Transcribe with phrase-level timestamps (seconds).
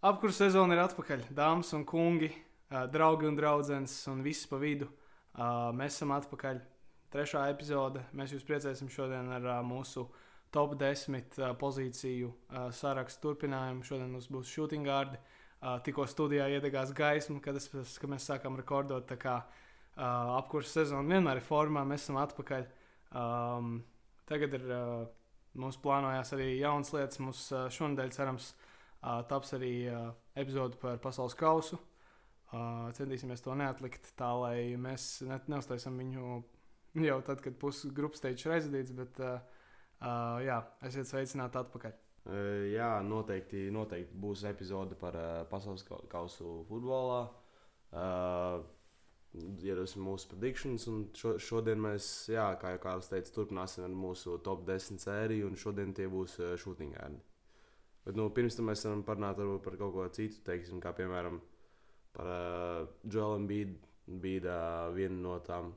[0.00, 1.26] Apkurss sezona ir atpakaļ.
[1.36, 2.30] Dāmas un kungi,
[2.88, 4.86] draugi un draudzenes un viss pa vidu.
[5.76, 6.60] Mēs esam atpakaļ.
[7.12, 8.00] Trešā epizode.
[8.16, 10.06] Mēs jūs priecēsim šodien ar mūsu
[10.54, 12.30] top 10 uh, pozīciju
[12.78, 13.84] sarakstu turpinājumu.
[13.84, 15.20] Šodien mums būs shooting guardi.
[15.60, 17.68] Uh, tikko studijā iedegās gaisma, kad, es,
[18.00, 19.04] kad mēs sākām rekordot.
[19.10, 19.36] Tā kā
[20.00, 22.64] apkurss sezona vienmēr ir formā, mēs esam atpakaļ.
[24.32, 24.66] Tagad ir,
[25.60, 27.20] mums plānojās arī jaunas lietas.
[27.20, 28.69] Mums šonadēļ cerams, Uh,
[29.00, 29.74] taps arī
[30.38, 31.78] epizode par pasaules kausu.
[32.96, 36.40] Centīsimies to neatlikt tā, lai mēs ne, neuztaisām viņu
[37.06, 39.20] jau tad, kad puses grupas teiks reizedīts, bet
[40.46, 40.58] jā,
[40.88, 41.94] esiet sveicināti atpakaļ.
[42.74, 45.16] Jā, noteikti, noteikti būs epizode par
[45.52, 47.22] pasaules kausu futbolā.
[47.90, 48.60] Uh,
[49.62, 54.64] Iedosim mūsu predikcijas, šo, šodien mēs, jā, kā jau Kārlis teica, turpināsim ar mūsu top
[54.66, 57.20] 10 sēriju, un šodien tie būs ērni.
[58.06, 61.40] Bet nu, pirms tam mēs varam parunāt par kaut ko citu, teiksim, kā piemēram
[62.16, 63.88] par uh, Joelu Bīdu.
[64.20, 65.68] Bija uh, viena no tām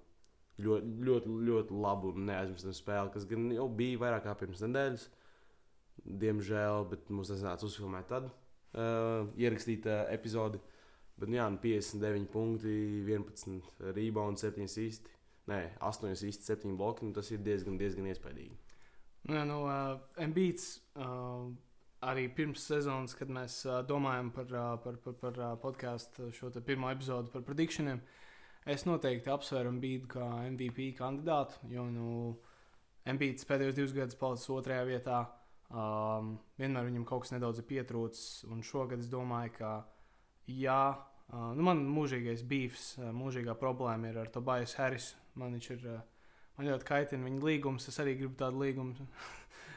[0.63, 5.03] ļoti, ļoti, ļoti labu un neaizmirstamu spēli, kas gan jau bija vairāk kā pirms nedēļas.
[6.23, 10.61] Diemžēl, bet mums tas nāca uzfilmēt tad, uh, ierakstīt uh, epizodi.
[11.19, 12.71] Bet, nu, jā, 59 punkti,
[13.05, 15.11] 11 rebounds, 7 īsti.
[15.51, 17.05] Nē, 8 īsti, 7 bloki.
[17.05, 18.57] Nu, tas ir diezgan, diezgan iespaidīgi.
[19.27, 20.71] Nu, jā, nu, uh, Mbīts.
[20.95, 21.51] Uh
[22.03, 24.49] arī pirms sezonas, kad mēs domājam par,
[24.83, 28.01] par, par, par podkāstu, šo pirmo epizodu par predikšaniem,
[28.69, 31.59] es noteikti apsveru Mbīdu kā MVP kandidātu.
[31.71, 32.09] Jo nu,
[33.09, 35.23] Mbīds pēdējos divus gadus palicis otrajā vietā.
[35.73, 38.45] Um, vienmēr viņam kaut kas nedaudz ir pietrūcis.
[38.53, 39.73] Un šogad es domāju, ka
[40.47, 45.13] jā, uh, nu man mūžīgais beefs, mūžīgā problēma ir ar Tobijas Harris.
[45.39, 45.87] Man viņš ir.
[45.97, 46.01] Uh,
[46.57, 47.87] Man ļoti kaitina viņa līgums.
[47.89, 49.07] Es arī gribu tādu līgumu.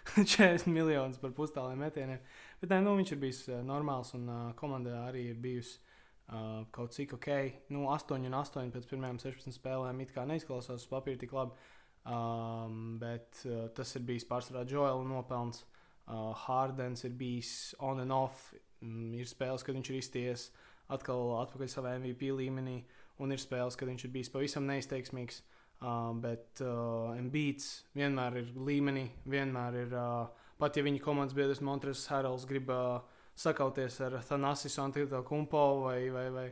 [0.15, 2.23] 40 miljonus par pustāliem metieniem.
[2.61, 6.63] Bet nē, nu, viņš ir bijis uh, normāls un uh, komandā arī ir bijusi uh,
[6.75, 7.31] kaut cik ok.
[7.75, 11.59] Nu, 8 un 8 pēc pirmajām 16 spēlēm it kā neizklausās uz papīra tik labi.
[12.07, 15.65] Um, bet uh, tas ir bijis pārsvarā Joela nopelns.
[16.07, 18.53] Uh, Hārdens ir bijis on and off.
[18.85, 20.51] Mm, ir spēles, kad viņš ir izties
[20.93, 22.77] atkal atpakaļ savā MVP līmenī,
[23.19, 25.41] un ir spēles, kad viņš ir bijis pavisam neizteiksmīgs.
[25.41, 27.67] Uh, Uh, bet uh, Mbīts
[27.97, 29.91] vienmēr ir līmenī, vienmēr ir.
[29.93, 33.03] Uh, pat ja viņa komandas biedrs Montres Haralds grib uh,
[33.37, 36.47] sakauties ar Thanasis Antito Kumpo vai, vai, vai,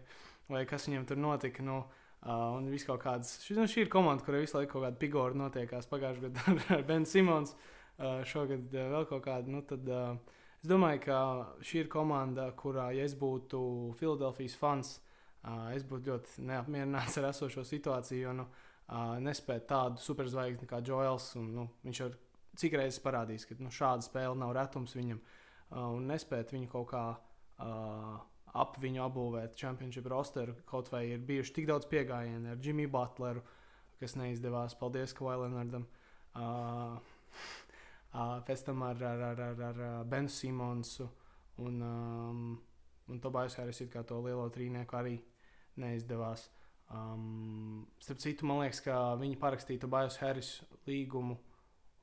[0.52, 1.64] vai kas viņam tur notika.
[1.64, 1.84] Nu,
[2.24, 3.34] Uh, un viss kaut kādas.
[3.44, 5.84] Šī, nu, šī ir komanda, kurai visu laiku kaut kāda figūra notiekās.
[5.90, 7.50] Pagājušajā gadā ar Benu Simons,
[7.98, 9.52] uh, šogad uh, vēl kaut kāda.
[9.52, 11.18] Nu, tad, uh, es domāju, ka
[11.60, 13.60] šī ir komanda, kurā, ja es būtu
[14.00, 14.94] Filadelfijas fans,
[15.42, 18.22] uh, es būtu ļoti neapmierināts ar esošo situāciju.
[18.24, 21.30] Jo, nu, uh, uh, nespēt tādu superzvaigzni kā Joels.
[21.40, 22.10] Un, nu, viņš jau
[22.60, 25.20] cik reizes parādījis, ka nu, šāda spēle nav retums viņam.
[25.70, 28.14] Uh, un nespēt viņu kaut kā uh,
[28.54, 30.56] ap viņu apbūvēt championship rosteru.
[30.68, 33.42] Kaut vai ir bijuši tik daudz piegājienu ar Jimmy Butleru,
[34.00, 34.76] kas neizdevās.
[34.78, 35.88] Paldies Kvailernardam.
[36.34, 36.98] Uh,
[38.12, 41.06] uh, pēc tam ar, ar, ar, ar, ar Benu Simonsu
[41.62, 42.44] un, um,
[43.10, 45.16] un Tobais Harris kā to lielo trīnieku arī
[45.78, 46.48] neizdevās.
[46.48, 50.50] Uh, Um, starp citu, man liekas, ka viņi parakstītu Bajos Harris
[50.86, 51.38] līgumu,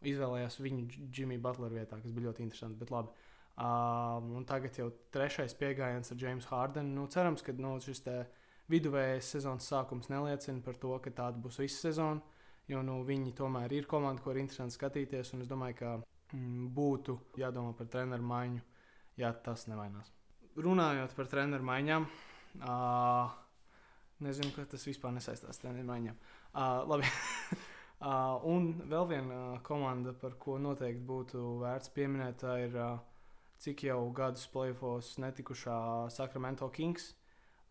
[0.02, 2.80] izvēlējās viņu Jimmy Butler vietā, kas bija ļoti interesanti.
[2.82, 3.14] Bet labi.
[3.62, 6.96] Um, un tagad jau trešais pieejams ar Jamesu Hārdenu.
[6.96, 8.02] Nu, cerams, ka nu, šis
[8.72, 12.22] viduvējais sezonas sākums neliecina par to, ka tāda būs visa sezona.
[12.72, 15.34] Jo nu, viņi tomēr ir komanda, ko ir interesanti skatīties.
[15.36, 15.94] Es domāju, ka
[16.34, 18.62] mm, būtu jādomā par treneru maiņu,
[19.20, 20.12] ja tas nevainās.
[20.62, 22.08] Runājot par treneru maiņām,
[22.62, 23.36] uh,
[24.22, 26.18] Nezinu, ka tas vispār nesaistās ar treniņu maiņām.
[26.52, 27.08] Uh, labi.
[27.58, 33.00] uh, un vēl viena uh, komanda, par ko noteikti būtu vērts pieminēt, ir uh,
[33.62, 35.80] cik jau gadus plēfos netikušā
[36.14, 37.16] Sacramento Kings.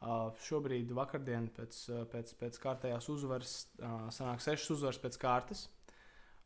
[0.00, 5.66] Uh, šobrīd, vakardien, pēc, pēc, pēc kārtējās uzvaras, uh, sanāk sešas uzvaras pēc kārtas.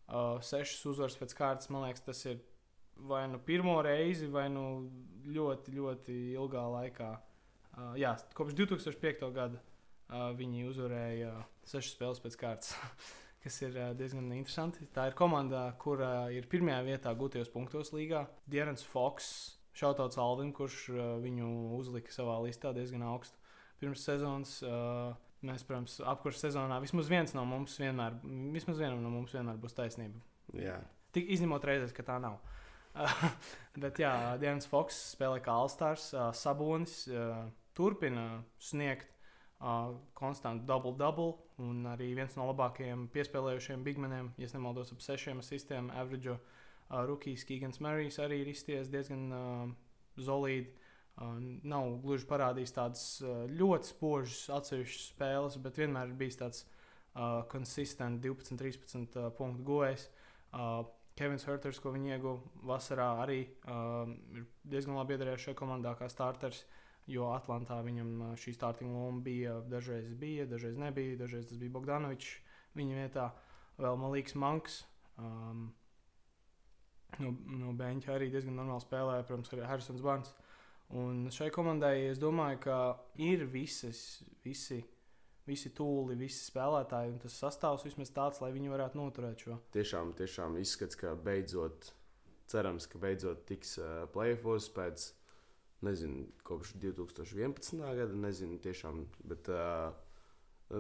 [0.04, 2.43] Uh, sešas uzvaras pēc kārtas, man liekas, tas ir
[3.09, 4.91] vai nu pirmo reizi, vai nu
[5.32, 7.14] ļoti, ļoti ilgā laikā.
[7.75, 9.31] Uh, jā, kopš 2005.
[9.32, 9.70] gada
[10.10, 11.34] viņi uzvarēja
[11.68, 12.74] sešas spēles pēc kārtas.
[13.44, 14.86] kas ir diezgan interesanti.
[14.94, 16.00] Tā ir komanda, kur
[16.32, 18.24] ir pirmajā vietā gūtajos punktos līgā.
[18.48, 19.26] Dienas Fox,
[19.76, 20.86] šautauts Alvin, kurš
[21.20, 23.40] viņu uzlika savā listā diezgan augstu
[23.82, 24.56] pirms sezonas.
[25.44, 28.16] Mēs, protams, apkurss sezonā vismaz viens no mums vienmēr,
[28.54, 30.22] vismaz vienam no mums vienmēr būs taisnība.
[30.56, 30.78] Jā.
[31.12, 32.38] Tik izņemot reizes, ka tā nav.
[33.82, 37.02] Bet jā, Dienas Fox spēlē kā Alstārs, Sabonis
[37.76, 39.10] turpina sniegt
[40.14, 41.34] konstantu double-double.
[41.62, 47.44] Un arī viens no labākajiem piespēlējušiem bigmaniem, ja nemaldos, ap sešiem asistiem, average uh, rookies
[47.46, 49.68] Kigans Marijs arī ir izties diezgan uh,
[50.18, 50.72] solīdi.
[51.14, 56.64] Uh, nav gluži parādījis tādas uh, ļoti spožas atsevišķas spēles, bet vienmēr ir bijis tāds
[56.64, 60.08] uh, konsistents 12, 13 uh, punktu guvējs.
[60.50, 60.82] Uh,
[61.14, 66.08] Kevins Hurters, ko viņi ieguva vasarā, arī uh, ir diezgan labi iedarbojies šajā komandā kā
[66.10, 66.64] starters.
[67.10, 72.30] Jo Atlantā viņam šī starting loma bija dažreiz bija, dažreiz nebija, dažreiz tas bija Bogdanovičs
[72.78, 73.26] viņa vietā.
[73.76, 74.82] Vēl Malīks Manks.
[75.20, 75.66] Um,
[77.20, 80.32] no, no Beņķa arī diezgan normāli spēlēja, protams, arī Harrisons Barnes.
[80.94, 82.78] Un šai komandai es domāju, ka
[83.22, 84.78] ir visas, visi,
[85.48, 89.58] visi tūli, visi spēlētāji, un tas sastāvs vismaz tāds, lai viņi varētu noturēt šo.
[89.74, 91.90] Tiešām, tiešām izskats, ka beidzot,
[92.50, 95.08] cerams, ka beidzot tiks uh, playoffs pēc,
[95.84, 97.84] nezinu, kopš 2011.
[98.00, 99.52] gada, nezinu, tiešām, bet.
[99.52, 99.92] Uh,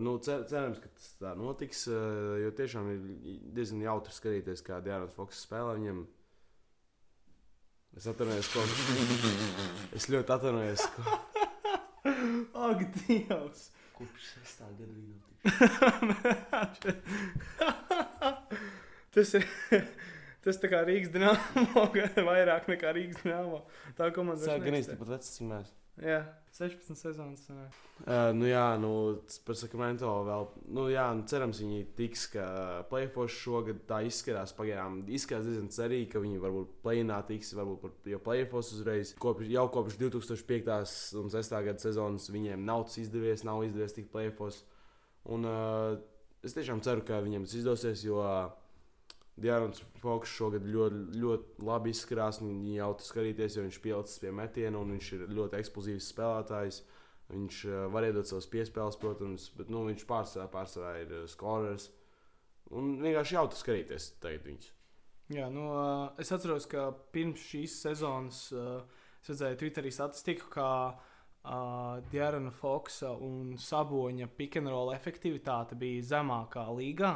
[0.00, 1.82] Nu, cer, cerams, ka tas tā notiks.
[1.92, 3.02] Uh, jo tiešām ir
[3.54, 5.74] diezgan jautri skatīties, kā Dārns Foks spēlē.
[5.76, 6.00] Viņam
[7.94, 8.58] Es atvainojos, ko.
[9.96, 10.82] es ļoti atvainojos.
[10.96, 11.02] Ko...
[12.66, 13.60] Ak, Dievs!
[13.94, 14.66] Kopš 6.
[14.80, 15.14] gada viņa
[19.14, 19.44] Tas ir.
[20.44, 21.86] Tas tā kā Rīgas dīnāmo,
[22.30, 23.64] vairāk nekā Rīgas dīnāmo.
[23.96, 24.66] Tā komanda ir.
[24.66, 25.16] Gan īsti pat
[25.48, 25.72] mēs.
[26.02, 27.42] Jā, 16 sezonas.
[28.02, 28.88] Uh, nu, jā, nu,
[29.46, 30.46] par Sakramento vēl.
[30.74, 32.46] Nu, jā, nu, cerams, viņi tiks, ka
[32.90, 34.54] plēfos šogad tā izskatās.
[34.58, 39.14] Pagaidām izskatās diezgan cerīgi, ka viņi varbūt plēnā tiks, varbūt jau plēfos uzreiz.
[39.22, 40.74] Kopš, jau kopš 2005.
[41.20, 41.56] un 2006.
[41.70, 44.64] gada sezonas viņiem nav izdevies, nav izdevies tikt plēfos.
[45.30, 45.94] Un uh,
[46.42, 48.50] es tiešām ceru, ka viņiem tas izdosies, jo uh,
[49.34, 52.38] Diārons Falks šogad ļoti, ļoti labi izskatās.
[52.42, 56.80] Viņa jau tas skatīties, jo viņš pielicis pie metiena un viņš ir ļoti eksplozīvs spēlētājs.
[57.32, 61.88] Viņš uh, var iedot savas piespēles, protams, bet nu, viņš pārsvarā, pārsvarā ir uh, skorers.
[62.74, 64.70] Un vienkārši jau tas skatīties tagad viņus.
[65.34, 70.68] Jā, nu, uh, es atceros, ka pirms šīs sezonas es redzēju Twitterī statistiku, ka
[72.12, 74.28] Diārona Foksa un Saboņa
[74.68, 77.14] roll efektivitāte bija zemākā līgā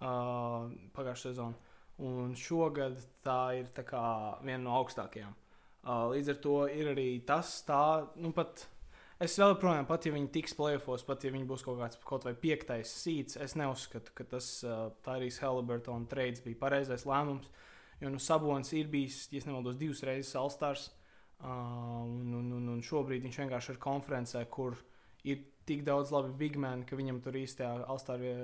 [0.00, 1.74] uh, pagājušā sezonā.
[1.98, 4.00] Un šogad tā ir tā kā,
[4.44, 5.32] viena no augstākajām.
[5.82, 8.66] Uh, līdz ar to ir arī tas, tā, nu pat.
[9.18, 12.22] Es vēl joprojām, pat ja viņi tiks plēsofos, pat ja viņi būs kaut kāds kaut
[12.22, 17.48] vai piektais sīts, es neuzskatu, ka tas uh, Tārijas Haliburtona trades bija pareizais lēmums.
[17.98, 20.92] Jo nu, Sabons ir bijis, ja nemaldos, divas reizes Alstārs.
[21.42, 21.50] Uh,
[22.04, 24.78] un, un, un, un šobrīd viņš vienkārši ir konferencē, kur
[25.26, 28.36] ir tik daudz labi bigmeni, ka viņam tur īstajā Alstāra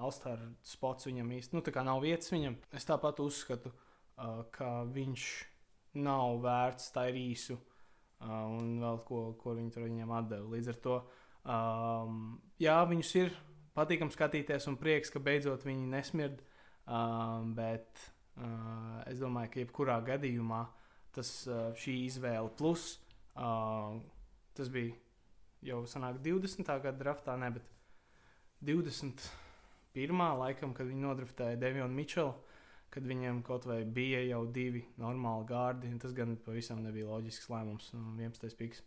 [0.00, 2.56] Alstāra spots viņam īsti nu, nav vietas viņam.
[2.76, 5.26] Es tāpat uzskatu, uh, ka viņš
[6.00, 10.50] nav vērts tā ir īsu uh, un vēl ko, ko viņi tur viņam atdeva.
[10.54, 10.98] Līdz ar to,
[11.44, 12.22] um,
[12.60, 13.34] jā, viņus ir
[13.78, 16.42] patīkami skatīties un prieks, ka beidzot viņi nesmird.
[16.90, 18.00] Um, bet
[18.40, 20.64] uh, es domāju, ka jebkurā gadījumā
[21.14, 22.96] tas, uh, šī izvēle plus
[23.36, 23.94] uh,
[24.56, 24.96] tas bija
[25.64, 26.66] jau sanāk 20.
[26.66, 27.68] gada draftā, ne, bet
[28.66, 29.22] 20
[29.96, 32.32] pirmā, laikam, kad viņi nodraftēja Devionu Mičelu,
[32.90, 35.92] kad viņiem kaut vai bija jau divi normāli gārdi.
[36.02, 38.56] Tas gan pavisam nebija loģisks lēmums, 11.
[38.58, 38.82] piks.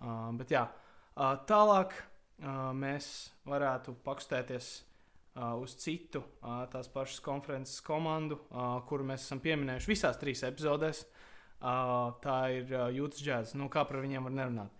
[0.00, 7.20] Uh, bet jā, uh, tālāk uh, mēs varētu pakustēties uh, uz citu uh, tās pašas
[7.24, 11.04] konferences komandu, uh, kuru mēs esam pieminējuši visās trīs epizodēs.
[11.60, 13.56] Uh, tā ir uh, Jūtas Jazz.
[13.58, 14.79] Nu, kā par viņiem var nerunāt?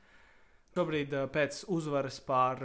[0.71, 2.61] Šobrīd pēc uzvaras pār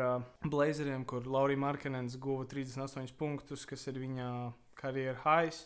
[0.45, 4.27] Blazeriem, kur Laurija Markenens guva 38 punktus, kas ir viņa
[4.77, 5.61] karjeras highs,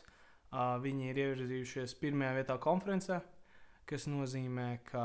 [0.86, 3.20] viņi ir ievirzījušies pirmajā vietā konferencē,
[3.90, 5.04] kas nozīmē, ka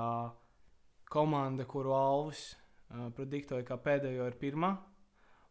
[1.11, 2.53] komanda, kuru Alvis
[3.19, 4.77] prediktoja kā pēdējo, ir pirmā.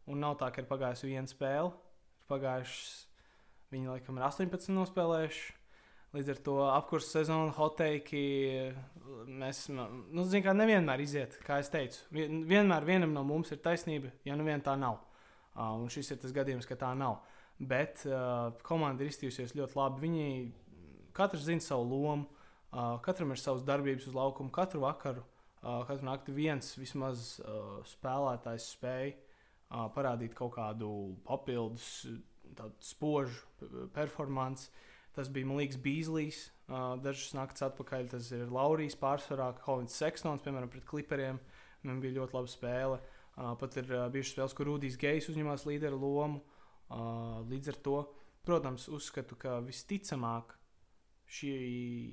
[0.08, 1.68] Un nav tā, ka ir pagājusi viena spēle.
[2.24, 2.94] Ir pagājušas,
[3.76, 5.52] viņi laikam ir 18 nospēlējuši.
[6.14, 8.20] Līdz ar to apkursu sezonu hoteiki
[9.26, 12.04] mēs, nu, zinām, kā nevienmēr iziet, kā es teicu.
[12.14, 15.00] Vienmēr vienam no mums ir taisnība, ja nu vien tā nav.
[15.54, 17.18] Uh, un šis ir tas gadījums, ka tā nav.
[17.58, 20.04] Bet uh, komanda ir iztījusies ļoti labi.
[20.04, 20.28] Viņi
[21.18, 24.54] katrs zina savu lomu, uh, katram ir savs darbības uz laukuma.
[24.54, 25.26] Katru vakaru,
[25.62, 27.38] katru nakti viens vismaz
[27.90, 30.88] spēlētājs spēj uh, parādīt kaut kādu
[31.26, 32.06] papildus,
[32.84, 34.70] spožu performanci.
[35.14, 36.48] Tas bija Malīgs Bīslijs.
[36.64, 41.38] Uh, dažas naktas atpakaļ tas ir Laurijas pārsvarā, Hovins Sekstons, piemēram, pret Kliperiem.
[41.84, 42.98] Viņam bija ļoti laba spēle.
[43.34, 46.42] Uh, pat ir uh, bijušas spēles, kur Rudijs Gejs uzņemās līderu lomu.
[46.88, 47.98] Uh, līdz ar to,
[48.46, 50.56] protams, uzskatu, ka visticamāk
[51.30, 51.54] šī,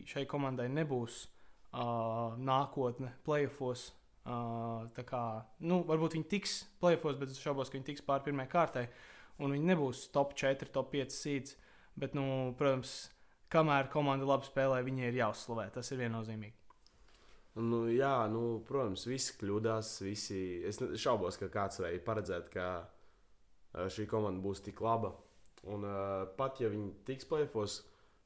[0.07, 3.89] šai komandai nebūs uh, nākotne playoffs.
[4.21, 5.23] Uh, tā kā,
[5.65, 8.85] nu, varbūt viņi tiks playoffs, bet es šaubos, ka viņi tiks pāri pirmajai kārtai.
[9.41, 11.57] Un viņi nebūs top 4, top 5 sīdzi.
[11.99, 12.95] Bet, nu, protams,
[13.51, 15.67] kamēr komanda labi spēlē, viņai ir jāuzslavē.
[15.75, 16.55] Tas ir viennozīmīgi.
[17.59, 19.97] Nu, jā, nu, protams, visi kļūdās.
[20.05, 20.39] Visi...
[20.67, 25.11] Es šaubos, ka kāds varēja paredzēt, ka ā, šī komanda būs tik laba.
[25.69, 27.81] Un uh, pat ja viņi tiks plēfos,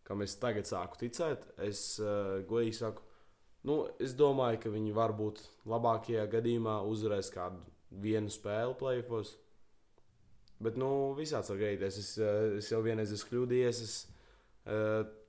[0.08, 3.02] kam es tagad sāku ticēt, es uh, godīgi saku,
[3.68, 7.60] nu, es domāju, ka viņi varbūt labākajā gadījumā uzvarēs kādu
[8.06, 9.34] vienu spēli plēfos.
[10.64, 11.98] Bet, nu, visāds var gadīties.
[12.00, 12.12] Es,
[12.62, 13.82] es jau vienreiz esmu kļūdījies.
[13.84, 13.96] Es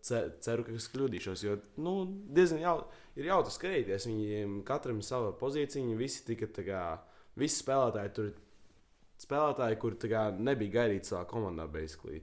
[0.06, 1.42] ce- ceru, ka es kļūdīšos.
[1.44, 1.96] Jo, nu,
[2.36, 2.76] diezgan jau,
[3.18, 4.06] ir jautri skatīties.
[4.06, 5.82] Viņiem katram ir sava pozīcija.
[5.82, 6.82] Viņi visi tika tā kā,
[7.36, 8.38] visi spēlētāji tur ir
[9.20, 11.66] spēlētāji, kur tā kā, nebija gaidīti savā komandā.
[11.72, 12.22] Basically.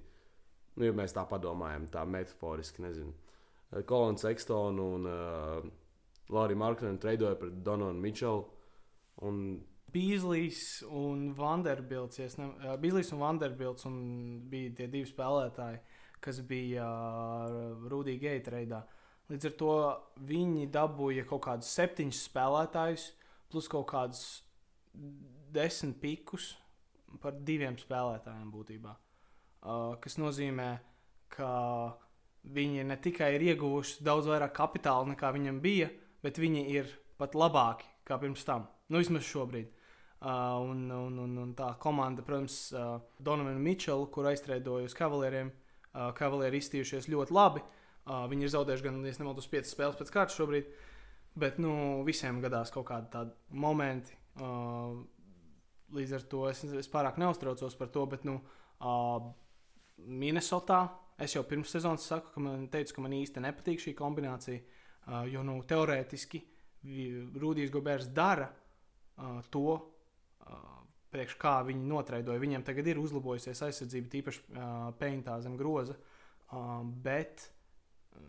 [0.76, 3.14] Nu, ja mēs tā padomājam, tā metaforiski, nezinu.
[3.90, 5.68] Kolons Ekstonu un uh,
[6.34, 8.44] Lorija Marklinu treidoja pret Dononu Mičelu.
[9.26, 9.40] Un
[9.94, 12.20] Bīslis un Vanderbilts.
[12.20, 12.50] Ja ne...
[12.82, 13.98] Bīslis un Vanderbilts un
[14.50, 15.80] bija tie divi spēlētāji,
[16.24, 18.82] kas bija uh, Rudija Geita reidā.
[19.32, 19.76] Līdz ar to
[20.30, 23.08] viņi dabūja kaut kādus septiņus spēlētājus,
[23.52, 24.24] plus kaut kādus
[25.54, 26.54] desmit pikus
[27.22, 28.96] par diviem spēlētājiem būtībā.
[29.64, 30.72] Uh, kas nozīmē,
[31.32, 31.52] ka
[32.44, 35.88] viņi ne tikai ir ieguvuši daudz vairāk kapitāla nekā viņam bija,
[36.24, 38.68] bet viņi ir pat labāki kā pirms tam.
[38.90, 39.72] Nu, vismaz šobrīd.
[40.24, 45.50] Uh, un, un, un, un tā komanda, protams, uh, Donovana Mičela, kur aizstrēdoja uz kavalieriem,
[45.52, 47.64] uh, kavalieri izstījušies ļoti labi.
[48.04, 50.72] Uh, viņi ir zaudējuši gan, ja nemaldos, 5 spēles pēc kārtas šobrīd.
[51.44, 51.74] Bet nu,
[52.08, 54.16] visiem gadās kaut kādi tādi momenti.
[54.40, 55.04] Uh,
[55.92, 58.08] līdz ar to es, es pārāk neuztraucos par to.
[58.16, 58.40] Bet, nu,
[58.80, 59.28] uh,
[60.08, 60.86] Minnesotā
[61.20, 64.64] es jau pirms sezonas saku, ka man teicu, ka man īsti nepatīk šī kombinācija.
[65.04, 66.46] Uh, jo nu, teorētiski
[67.44, 69.82] Rudijs Gobērs dara uh, to,
[71.14, 72.42] priekš kā viņi notreidoja.
[72.42, 75.96] Viņiem tagad ir uzlabojusies aizsardzība, tīpaši uh, peintā zem groza.
[76.54, 78.24] Uh, bet uh,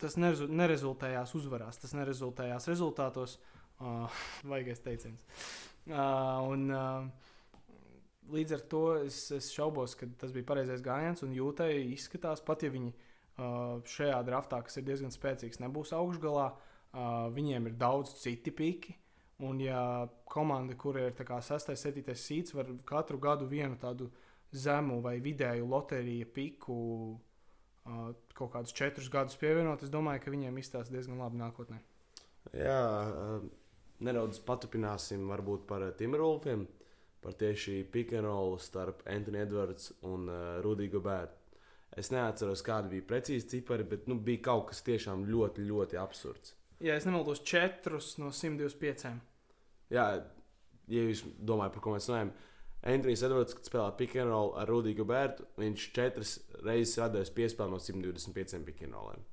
[0.00, 3.38] tas nerezu, nerezultējās uzvarās, tas nerezultējās rezultātos.
[3.80, 5.26] Uh, Vaigais teiciens.
[5.88, 7.28] Uh, un, uh,
[8.30, 11.24] līdz ar to es, es šaubos, ka tas bija pareizais gājiens.
[11.26, 16.50] Un jūtai izskatās, pat ja viņi uh, šajā draftā, kas ir diezgan spēcīgs, nebūs augšgalā,
[16.54, 18.94] uh, viņiem ir daudz citi pīki.
[19.40, 24.10] Un, ja komanda, kur ir 6, 7 sīts, var katru gadu vienu tādu
[24.52, 26.76] zemu vai vidēju loteriju piku
[27.14, 31.80] uh, kaut kādus četrus gadus pievienot, es domāju, ka viņiem izstāsta diezgan labi nākotnē.
[32.56, 32.82] Jā,
[34.04, 36.66] nedaudz paturpināsim varbūt par Timberwolfiem,
[37.20, 37.84] par tieši
[38.24, 41.36] roll starp Antoni Edvards un uh, Rudiju Gobērtu.
[41.96, 46.54] Es neatceros, kādi bija precīzi cipari, bet nu, bija kaut kas tiešām ļoti, ļoti absurds.
[46.80, 49.10] Ja es nemaldos, 4 no 125.
[49.92, 50.06] Jā,
[50.88, 52.30] ja jūs domājat, par ko mēs runājam,
[52.80, 58.64] Antonius Edvards, kad spēlē roll ar Rudiju Gobērtu, viņš četras reizes radījis piespēli no 125
[58.64, 59.26] pick and rolliem.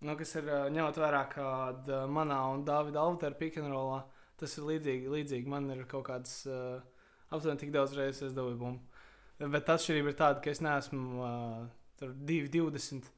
[0.00, 4.00] Nu, kas ir ņemot vērā, ka manā un Dāvida Altera pikantrolā
[4.40, 5.10] tas ir līdzīgi.
[5.12, 5.50] līdzīgi.
[5.52, 6.80] Man ir kaut kāds uh,
[7.28, 9.50] aptuveni tik daudz reizes es dabūju bumbu.
[9.52, 11.68] Bet atšķirība ir tāda, ka es neesmu uh,
[12.00, 13.10] 2,20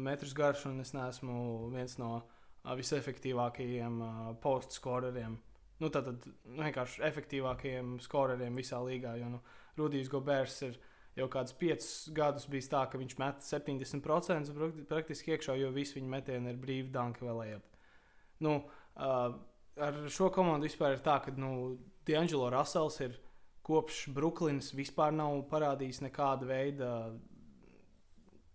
[0.00, 2.22] metrus garš un es neesmu viens no
[2.64, 5.38] visefektīvākajiem uh, postu skoreriem.
[5.82, 9.16] Nu, tātad vienkārši efektīvākajiem skoreriem visā līgā.
[9.18, 9.40] Jo nu,
[9.78, 10.78] Rudijs Gobērs ir
[11.18, 15.98] jau kādus piecus gadus bijis tā, ka viņš met 70% prakti- praktiski iekšā, jo visi
[15.98, 17.66] viņa metieni ir brīvi danka vēl ejot.
[18.46, 18.54] Nu,
[18.96, 23.18] ar šo komandu vispār ir tā, ka nu, D'Angelo Russells ir
[23.66, 26.88] kopš Brooklynas vispār nav parādījis nekāda veida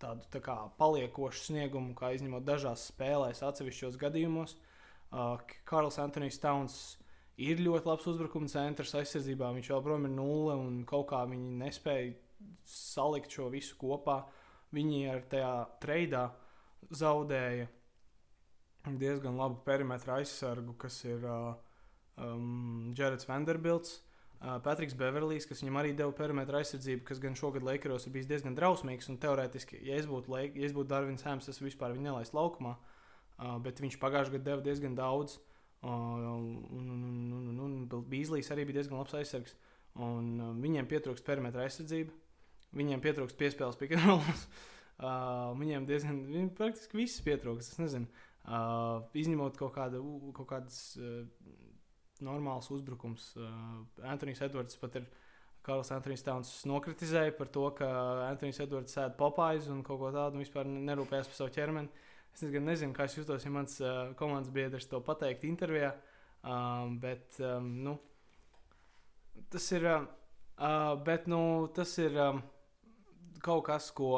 [0.01, 4.55] tādu tā kā paliekošu sniegumu, kā izņemot dažās spēlēs, atsevišķos gadījumos.
[5.07, 5.37] Uh,
[5.67, 6.77] Karls Antonius Towns
[7.37, 9.53] ir ļoti labs uzbrukuma centrs aizsardzībā.
[9.55, 12.15] Viņš joprojām ir nulle un kaut kā viņi nespēja
[12.67, 14.23] salikt šo visu kopā.
[14.75, 16.27] Viņi ar tajā treidā
[16.91, 17.69] zaudēja
[18.99, 21.55] diezgan labu perimetra aizsargu, kas ir uh,
[22.23, 24.01] um, Jareds Vanderbilts.
[24.37, 28.53] Patriks Beverlijs, kas viņam arī deva perimetra aizsardzību, kas gan šogad Lakeros ir bijis diezgan
[28.57, 29.09] drausmīgs.
[29.23, 32.75] Teorētiski, ja es būtu, Lake, ja es būtu Darvins Hēms, es vispār viņu nelaistu laukumā.
[33.37, 35.39] Uh, bet viņš pagājušajā gadā deva diezgan daudz.
[35.85, 36.45] Un,
[38.09, 39.53] Bīslīs arī bija diezgan labs aizsargs.
[39.97, 42.13] Un, uh, viņiem pietrūkst perimetra aizsardzība.
[42.77, 44.47] Viņiem pietrūkst piespēles pikantrolas.
[44.97, 47.75] Uh, viņiem diezgan, viņi praktiski viss pietrūkst.
[47.75, 48.07] Es nezinu,
[48.49, 50.01] uh, izņemot kaut, kādu,
[50.33, 51.21] kaut kādas uh,
[52.25, 53.31] normāls uzbrukums.
[53.37, 55.07] Uh, Antonius Edvards pat ir.
[55.67, 57.87] Karls Antonius Towns nokritizēja par to, ka
[58.29, 62.05] Antonius Edvards sēž popājas un kaut ko tādu un vispār nerūpējas par savu ķermeni.
[62.31, 65.91] Es nezinu, kā es jutos, ja mans uh, komandas biedrs to pateikt intervijā.
[66.47, 67.97] Um, bet um, nu,
[69.51, 69.89] tas ir.
[69.89, 70.05] Uh,
[70.61, 71.41] uh, bet nu,
[71.75, 72.43] tas ir um,
[73.43, 74.13] kaut kas, ko.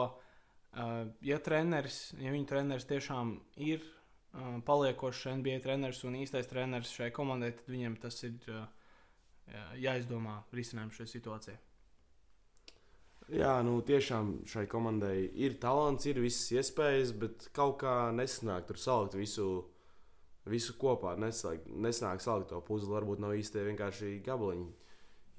[0.70, 3.32] Uh, ja treneris, ja viņa treneris tiešām
[3.66, 3.82] ir
[4.66, 8.36] paliekošs NBA treneris un īstais treneris šai komandai, tad viņiem tas ir
[9.82, 11.58] jāizdomā risinājums šai situācijai.
[13.30, 18.80] Jā, nu tiešām šai komandai ir talants, ir visas iespējas, bet kaut kā nesanāk tur
[18.82, 19.50] salikt visu,
[20.50, 21.14] visu kopā.
[21.22, 22.90] Nesanāk, nesanāk salikt to puzli.
[22.96, 24.72] Varbūt nav īsti vienkārši gabaliņi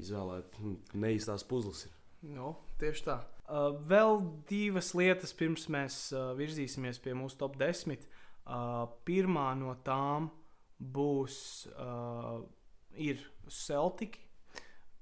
[0.05, 0.61] izvēlēt.
[0.95, 1.99] Neīstās puzles ir.
[2.31, 3.19] Nu, tieši tā.
[3.51, 8.07] Uh, vēl divas lietas, pirms mēs uh, virzīsimies pie mūsu top 10.
[8.07, 8.20] Uh,
[9.07, 10.31] pirmā no tām
[10.81, 12.41] būs uh,
[13.51, 14.19] Celtic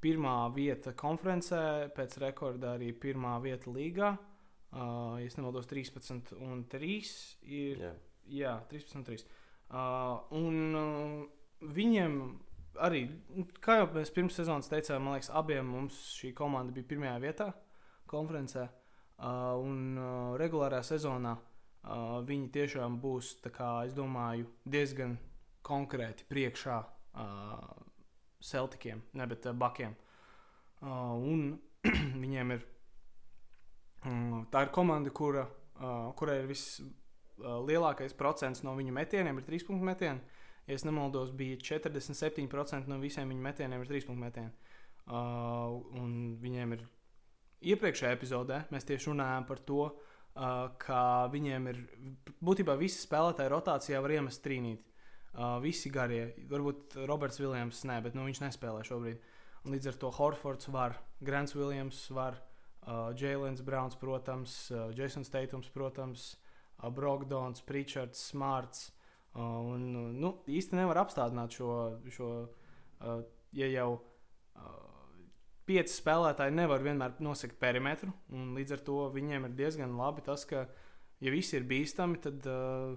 [0.02, 4.12] pirmā vieta konferencē, pēc rekorda arī pirmā vieta līgā.
[4.68, 7.12] Uh, ja nemaldos, 13 un 3
[7.48, 7.80] ir.
[7.80, 7.96] Yeah.
[8.28, 9.24] Jā, 13 un 3.
[9.68, 12.18] Uh, un uh, viņiem
[12.84, 16.90] arī, nu, kā jau mēs pirms sezonas teicām, man liekas, abiem mums šī komanda bija
[16.92, 17.48] pirmajā vietā
[18.08, 18.68] konferencē.
[19.18, 21.47] Uh, un uh, regulārā sezonā uh,
[21.88, 25.16] viņi tiešām būs, kā, domāju, diezgan
[25.64, 27.84] konkrēti priekšā uh,
[28.44, 29.94] Celtikiem, ne bet uh, Bakiem.
[30.80, 31.58] Uh, un
[32.22, 32.66] viņiem ir
[34.06, 35.46] um, tā ir komanda, kura,
[35.78, 40.36] uh, kurai ir vislielākais uh, procents no viņu metieniem, ir trīs punktu metieni.
[40.68, 44.52] Ja es nemaldos, bija 47% no visiem viņu metieniem ir trīs punktu metieni.
[45.08, 46.84] Uh, un viņiem ir
[47.72, 50.07] iepriekšējā epizodē mēs tieši runājām par to, uh,
[50.78, 51.02] ka
[51.32, 51.80] viņiem ir
[52.44, 54.84] būtībā visi spēlētāji rotācijā var iemest trīnīt.
[55.38, 59.20] Uh, visi garie, varbūt Roberts Viljams, nē, bet nu, viņš nespēlē šobrīd.
[59.66, 62.38] Un līdz ar to Horfords var, Grants Viljams var,
[62.86, 64.56] uh, Jēlens Browns, protams,
[64.96, 66.30] Jasons Teitums, protams,
[66.94, 68.88] Brokdons, Pritchards, Smarts.
[69.38, 69.84] Un,
[70.18, 71.72] nu, īsti nevar apstādināt šo,
[72.10, 72.30] šo
[73.54, 73.90] ja jau
[75.68, 78.10] pieci spēlētāji nevar vienmēr nosegt perimetru.
[78.56, 80.64] Līdz ar to viņiem ir diezgan labi tas, ka,
[81.20, 82.96] ja visi ir bīstami, tad uh,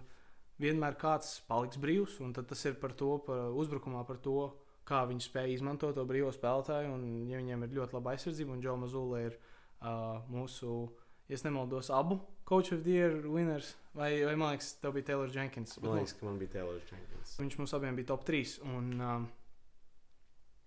[0.61, 2.17] vienmēr kāds paliks brīvs.
[2.39, 4.51] Tas ir par to, par uzbrukumā, par to,
[4.87, 6.91] kā viņi spēj izmantot to brīvo spēlētāju.
[6.95, 10.85] Un, ja viņiem ir ļoti laba aizsardzība, un Džo Mazula ir uh, mūsu,
[11.31, 12.19] ja nemaldos, abu
[12.51, 15.77] Coach of the Year winners, vai, vai man liekas, tev bija Taylor Jenkins.
[15.79, 17.35] Man liekas, ka man bija Taylor Jenkins.
[17.39, 18.57] Viņš mums abiem bija top 3.
[18.67, 18.89] Un,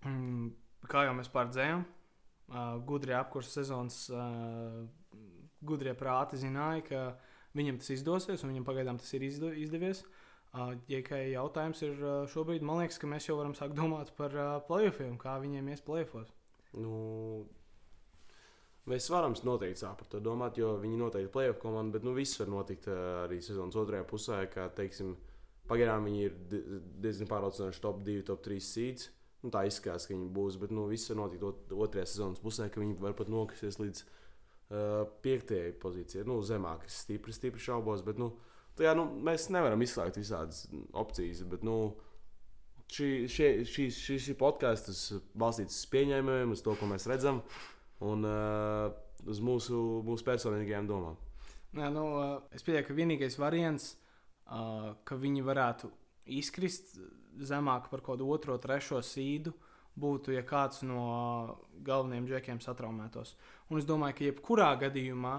[0.06, 0.46] mm,
[0.90, 4.84] kā jau mēs pārdzējām, uh, gudrie apkurses sezonas, uh,
[5.64, 7.02] gudrie prāti zināja, ka
[7.56, 10.04] viņam tas izdosies, un viņam pagaidām tas ir izdo, izdevies.
[10.54, 14.12] Uh, ja tikai jautājums ir uh, šobrīd, man liekas, ka mēs jau varam sākt domāt
[14.18, 16.30] par uh, playoffiem, kā viņiem ies playoffos.
[16.78, 16.94] Nu,
[18.90, 22.14] mēs varam noteikti sākt par to domāt, jo viņi noteikti ir playoff komanda, bet nu,
[22.14, 24.44] viss var notikt uh, arī sezonas otrajā pusē.
[24.52, 25.16] Kā, teiksim,
[25.70, 26.38] pagaidām viņi ir
[27.02, 29.10] diezgan pārliecinoši top 2, top 3 seeds.
[29.44, 32.70] Nu, tā izskatās, ka viņi būs, bet nu, viss var notikt ot otrajā sezonas pusē,
[32.72, 36.24] ka viņi var pat nokristies līdz uh, piektajai pozīcijai.
[36.30, 38.00] Nu, zemāk, es stipri, stipri šaubos.
[38.06, 38.30] Bet, nu,
[38.80, 40.62] jā, nu, mēs nevaram izslēgt visādas
[40.96, 41.42] opcijas.
[41.50, 41.76] Bet, nu,
[42.88, 45.02] šī, šie, šīs, šīs ir podkāstus
[45.36, 47.42] balstīts uz pieņēmumiem, uz to, ko mēs redzam,
[48.04, 48.88] un uh,
[49.28, 51.20] uz mūsu, mūsu personīgajām domām.
[51.74, 52.06] Jā, nu,
[52.54, 53.92] es pieņemu, ka vienīgais variants,
[54.46, 55.92] uh, ka viņi varētu
[56.40, 56.96] izkrist
[57.42, 59.52] zemāk par kaut kādu otro, trešo sīdu,
[59.94, 63.36] būtu, ja kāds no galvenajiem džekiem satraumētos.
[63.70, 65.34] Un es domāju, ka jebkurā gadījumā,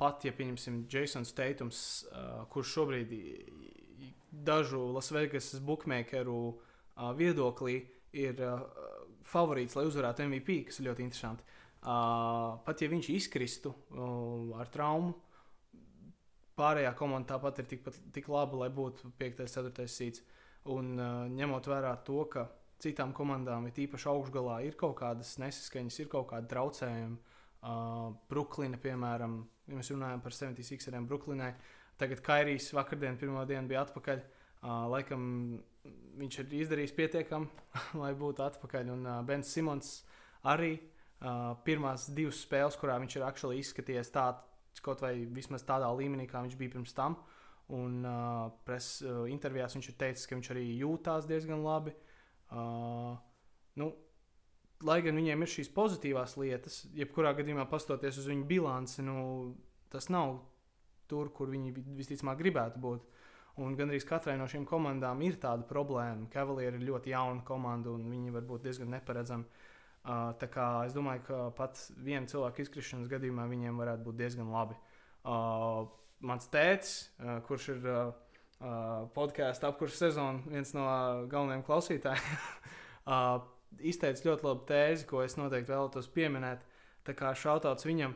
[0.00, 1.80] pat ja pieņemsim Jasons Teitums,
[2.52, 3.12] kurš šobrīd
[4.30, 6.40] dažu Lasvegas bookmakeru
[7.18, 7.82] viedoklī
[8.16, 8.40] ir
[9.30, 11.44] favorīts, lai uzvarētu MVP, kas ir ļoti interesanti.
[11.84, 13.74] Pat ja viņš izkristu
[14.56, 15.14] ar traumu,
[16.56, 19.44] pārējā komanda tāpat ir tikpat, tik laba, lai būtu 5.
[19.44, 19.86] un 4.
[19.88, 20.24] sīts.
[20.68, 22.48] Un uh, ņemot vērā to, ka
[22.80, 27.16] citām komandām, ir īpaši augšgalā, ir kaut kādas nesaskaņas, ir kaut kādi traucējumi.
[27.60, 31.00] Uh, Brooklyna, piemēram, ja mēs runājam par 76.
[31.08, 31.50] Brooklinai,
[32.00, 34.22] tagad Kairijs vakardien, pirmā diena bija atpakaļ.
[34.60, 35.24] Uh, laikam
[36.20, 37.48] viņš ir izdarījis pietiekami,
[38.02, 38.92] lai būtu atpakaļ.
[38.92, 39.92] Un uh, Bens Simons
[40.48, 43.26] arī uh, pirmās divas spēles, kurā viņš ir
[43.60, 44.30] izskatījies tā,
[44.80, 47.18] kaut vai vismaz tādā līmenī, kā viņš bija pirms tam.
[47.70, 51.92] Un uh, preses uh, intervijās viņš ir teicis, ka viņš arī jūtās diezgan labi.
[52.50, 53.14] Uh,
[53.78, 53.92] nu,
[54.86, 59.20] lai gan viņiem ir šīs pozitīvās lietas, jebkurā gadījumā pastoties uz viņu bilanci, nu,
[59.92, 60.40] tas nav
[61.10, 63.06] tur, kur viņi visticamāk gribētu būt.
[63.60, 66.30] Un gandrīz katrai no šīm komandām ir tāda problēma.
[66.32, 69.46] Cavalieri ir ļoti jauna komanda, un viņi var būt diezgan neparedzami.
[70.00, 74.48] Uh, tā kā es domāju, ka pat viena cilvēka izkrišanas gadījumā viņiem varētu būt diezgan
[74.54, 74.78] labi.
[75.20, 75.90] Uh,
[76.26, 76.94] mans tēvs,
[77.48, 77.86] kurš ir
[79.16, 80.84] podkāstu apkursu sezonu, viens no
[81.30, 82.40] galvenajiem klausītājiem,
[83.92, 86.66] izteica ļoti labu tēzi, ko es noteikti vēlētos pieminēt.
[87.06, 88.12] Tā kā šautauts viņam,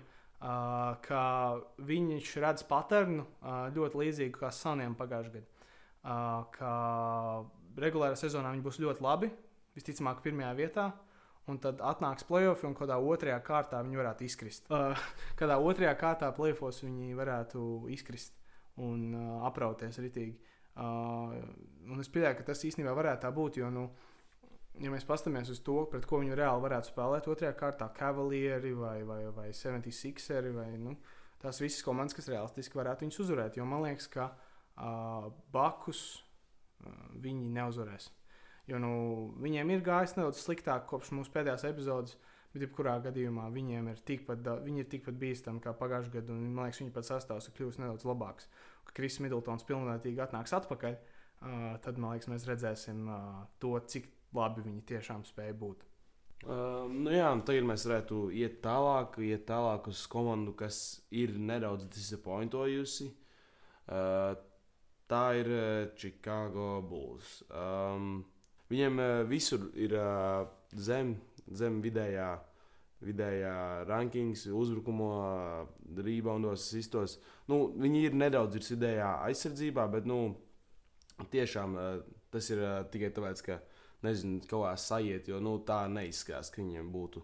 [1.07, 1.23] ka
[1.88, 3.25] viņš redz paternu
[3.75, 5.51] ļoti līdzīgu kā Saniem pagājušajā gadā.
[6.53, 6.71] ka
[7.81, 9.31] regulārā sezonā viņi būs ļoti labi,
[9.75, 10.90] visticamāk, pirmajā vietā.
[11.52, 14.70] Un tad atnāks playoff, un kādā otrajā kārtā viņi varētu izkrist.
[14.72, 14.96] Uh,
[15.40, 17.61] kādā otrajā kārtā playoffs viņi varētu
[17.92, 18.38] izkrist
[18.80, 20.38] un uh, aprauties ritīgi.
[20.74, 21.37] Uh,
[21.92, 23.61] un es pieņēmu, ka tas īstenībā varētu tā būt.
[23.61, 23.85] Jo, nu,
[24.80, 28.96] ja mēs paskatāmies uz to, pret ko viņi reāli varētu spēlēt otrajā kārtā, Cavalieri vai,
[29.07, 30.96] vai, vai 76eri, vai nu,
[31.44, 33.61] tās visas komandas, kas realistiski varētu viņus uzvarēt.
[33.61, 38.11] Jo man liekas, ka uh, Bakus uh, viņi neuzvarēs.
[38.70, 38.92] Jo nu,
[39.44, 42.16] viņiem ir gājis nedaudz sliktāk kopš mūsu pēdējās epizodes,
[42.55, 46.37] bet jebkurā gadījumā viņiem ir tikpat, viņi ir tikpat bīstami kā pagājušajā gadā.
[46.40, 48.48] Man liekas, viņi pat sastāvs ir kļuvis nedaudz labāks.
[48.87, 54.09] Kad Kris Middletons pilnvērtīgi atnāks atpakaļ, uh, tad man liekas, mēs redzēsim uh, to, cik
[54.35, 55.85] labi viņi tiešām spēja būt.
[56.44, 60.79] Uh, nu jā, tagad mēs varētu iet tālāk, iet tālāk uz komandu, kas
[61.12, 63.12] ir nedaudz disappointojusi.
[63.85, 64.33] Uh,
[65.09, 65.50] tā ir
[66.00, 67.42] Chicago Bulls.
[67.53, 68.22] Um,
[68.75, 71.15] Viņiem uh, visur ir uh, zem,
[71.47, 72.33] zem vidējā,
[73.05, 73.55] vidējā
[73.87, 75.13] rankings, uzbrukumā,
[76.03, 77.19] reboundos, iztos.
[77.51, 80.19] Nu, viņi ir nedaudz ir vidējā aizsardzībā, bet nu,
[81.31, 81.77] tiešām
[82.35, 83.59] tas ir tikai tāpēc, ka
[84.05, 87.23] nezinu, kaut kā sajiet, jo nu, tā neizskatās, ka viņiem būtu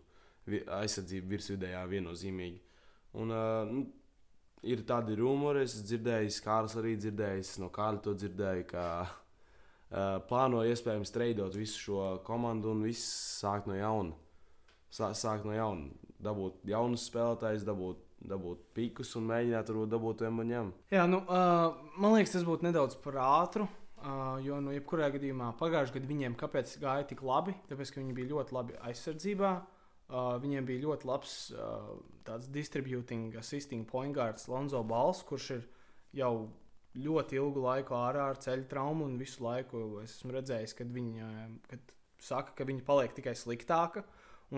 [0.81, 2.61] aizsardzība virsvidējā viennozīmīgi.
[3.21, 3.35] Un,
[3.71, 3.83] nu,
[4.67, 8.85] ir tādi rumori, es dzirdēju, Kārlis arī dzirdējis, no Kārļa to dzirdēju, ka
[9.91, 13.07] plāno iespējams treidot visu šo komandu un viss
[13.41, 14.15] sākt no jauna.
[14.91, 15.91] Sā, sākt no jauna,
[16.23, 18.01] dabūt jaunus spēlētājus, dabūt,
[18.31, 20.73] dabūt pīkus un mēģināt varbūt dabūt vienam.
[20.91, 23.69] Jā, nu, uh, man liekas, tas būtu nedaudz par ātru.
[24.01, 27.53] Uh, jo, nu, jebkurā gadījumā pagājušajā gadā viņiem kāpēc gāja tik labi?
[27.69, 29.51] Tāpēc, ka viņi bija ļoti labi aizsardzībā.
[30.11, 31.91] Uh, viņiem bija ļoti labs uh,
[32.27, 35.67] tāds distributing, assisting point guards Lonzo Balls, kurš ir
[36.19, 36.33] jau
[36.99, 41.29] ļoti ilgu laiku ārā ar ceļu traumu, un visu laiku es esmu redzējis, kad viņi
[41.71, 44.05] kad saka, ka viņi paliek tikai sliktāka.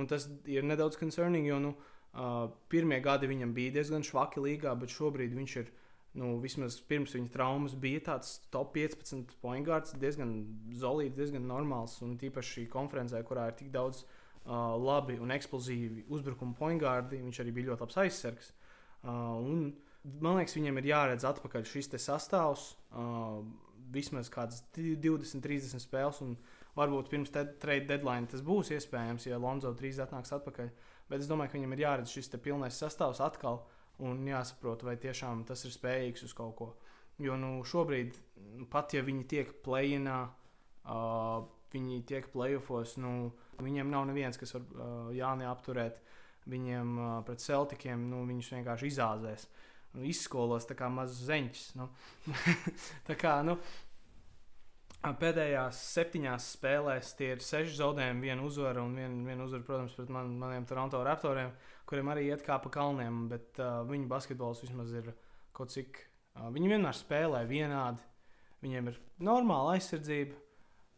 [0.08, 4.94] Tas ir nedaudz concerning, jo nu, uh, pirmie gadi viņam bija diezgan švaki līgā, bet
[4.94, 5.72] šobrīd viņš ir.
[6.12, 10.34] Nu, vismaz pirms viņa traumas bija tāds top 15 point guards, diezgan
[10.76, 11.94] solīts, diezgan normāls.
[12.04, 17.22] Un tīpaši šī konferencē, kurā ir tik daudz uh, labi un eksplozīvi uzbrukuma point guardi,
[17.24, 18.52] viņš arī bija ļoti labs aizsargs.
[18.52, 19.08] Uh,
[19.40, 22.72] un, uh, Man liekas, viņiem ir jāredz atpakaļ šis sastāvs.
[22.90, 23.44] Uh,
[23.92, 26.36] vismaz kādas 20, 30 spēles, un
[26.78, 30.70] varbūt pirms trade deadline tas būs iespējams, ja Lonzo drīz atnāks atpakaļ.
[31.10, 33.62] Bet es domāju, ka viņam ir jāredz šis pilnais sastāvs atkal
[34.02, 36.70] un jāsaprot, vai tiešām tas ir spējīgs uz kaut ko.
[37.20, 38.16] Jo nu, šobrīd,
[38.72, 40.20] pat ja viņi tiek plēnā,
[40.88, 46.00] uh, viņi tiek playoffs, nu, viņiem nav neviens, kas var uh, Jāni apturēt.
[46.50, 49.44] Viņiem uh, pret Celtikiem nu, viņus vienkārši izāzēs.
[49.44, 51.64] Uh, nu, izskolos kā mazus zeņķus.
[51.78, 51.88] Nu.
[53.08, 53.56] tā kā nu,
[55.02, 60.12] pēdējās septiņās spēlēs tie ir seši zaudējumi, viena uzvara un viena vien uzvara, protams, pret
[60.14, 61.50] man, maniem Toronto raptoriem,
[61.88, 65.10] kuriem arī iet kā pa kalniem, bet uh, viņu basketbols vismaz ir
[65.56, 66.04] kaut cik.
[66.38, 68.04] Uh, viņi vienmēr spēlē vienādi.
[68.62, 70.38] Viņiem ir normāla aizsardzība.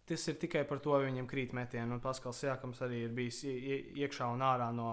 [0.05, 1.95] Tas ir tikai par to, vai viņiem krīt metieni.
[1.97, 4.91] Un Paskals Jākams arī ir bijis iekšā un ārā no,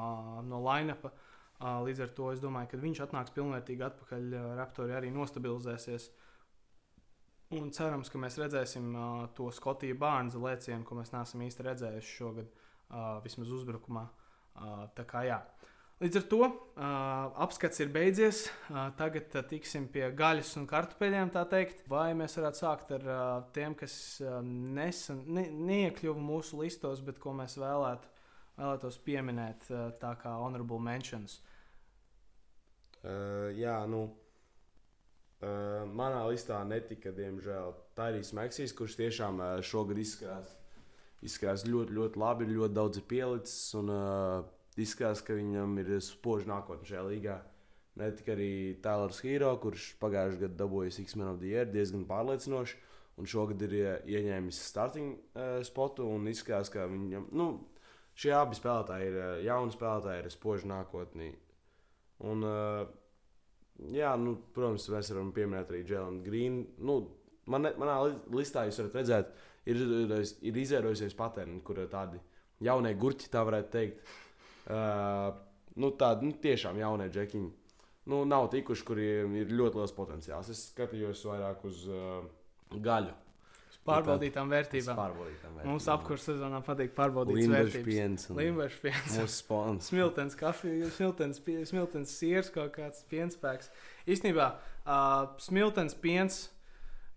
[0.47, 1.11] no line-upa.
[1.11, 1.30] Uh,
[1.61, 4.35] Līdz ar to es domāju, ka viņš atnāks pilnvērtīgi atpakaļ.
[4.57, 6.09] Raptori arī nostabilizēsies.
[7.51, 12.13] Un cerams, ka mēs redzēsim uh, to Skotiju Bārnza lēcienu, ko mēs neesam īsti redzējuši
[12.15, 14.05] šogad, uh, vismaz uzbrukumā.
[14.55, 15.41] Uh, tā kā jā.
[16.01, 16.53] Līdz ar to uh,
[17.43, 18.45] apskats ir beidzies.
[18.71, 21.83] Uh, tagad uh, tiksim pie gaļas un kartupeļiem, tā teikt.
[21.91, 23.21] Vai mēs varētu sākt ar uh,
[23.53, 23.93] tiem, kas
[24.23, 24.39] uh,
[24.79, 28.15] nesen ne, neiekļuva mūsu listos, bet ko mēs vēlētu,
[28.57, 31.41] vēlētos pieminēt, uh, tā kā honorable mentions.
[31.41, 31.50] Uh,
[33.57, 34.05] jā, nu,
[35.41, 40.53] uh, manā listā netika, diemžēl, Tairijs Meksīs, kurš tiešām uh, šogad izskatās,
[41.25, 44.43] izskatās ļoti, ļoti labi, ir ļoti daudz pielicis un uh,
[44.77, 47.39] izskatās, ka viņam ir spoža nākotne šajā līgā.
[47.99, 48.51] Ne tikai arī
[48.83, 52.77] Tēlers Hero, kurš pagājušajā gadā dabūja X-Men of the Year diezgan pārliecinoši,
[53.19, 53.75] un šogad ir
[54.07, 57.51] ieņēmis starting uh, spotu un izskatās, ka viņam, nu,
[58.15, 61.33] šie abi spēlētāji ir uh, jauni spēlētāji ar spožu nākotni.
[62.29, 62.83] Un, uh,
[63.95, 66.65] jā, nu, protams, mēs varam pieminēt arī Jēlinu Grīnu.
[66.85, 66.97] Nu,
[67.49, 67.97] man, manā
[68.33, 69.31] listā jūs varat redzēt,
[69.71, 69.81] ir,
[70.45, 72.21] ir izveidojusies patērni, kur tādi
[72.61, 74.13] jaunie gurķi, tā varētu teikt.
[74.69, 75.31] Uh,
[75.81, 77.49] nu, tādi nu, tiešām jaunie džekiņi.
[78.11, 80.49] Nu, nav tikuši, kuriem ir ļoti liels potenciāls.
[80.53, 82.21] Es skatījos vairāk uz uh,
[82.73, 83.13] gaļu.
[83.87, 84.97] Pārbaudītām vērtībām.
[84.99, 85.71] Pārbaudītām vērtībām.
[85.71, 88.27] Mums apkurss sezonā patīk pārbaudīt Limbaģis piens.
[88.37, 89.15] Limbaģis piens.
[89.17, 89.89] Mūsu sponsors.
[89.89, 93.71] smiltens kafija, smiltens, smiltens siers, kaut kāds pienspēks.
[94.05, 96.43] Īstenībā uh, smiltens piens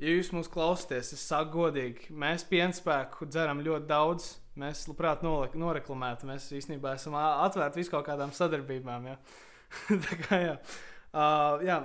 [0.03, 4.31] ja jūs mūs klausāties, es saku godīgi, mēs pienspēku dzeram ļoti daudz.
[4.61, 6.29] Mēs labprāt noreklamētu.
[6.31, 9.09] Mēs īstenībā esam atvērti vis kaut kādām sadarbībām.
[9.11, 9.17] Ja?
[10.05, 10.53] Tā kā, jā.
[11.15, 11.81] Uh, jā,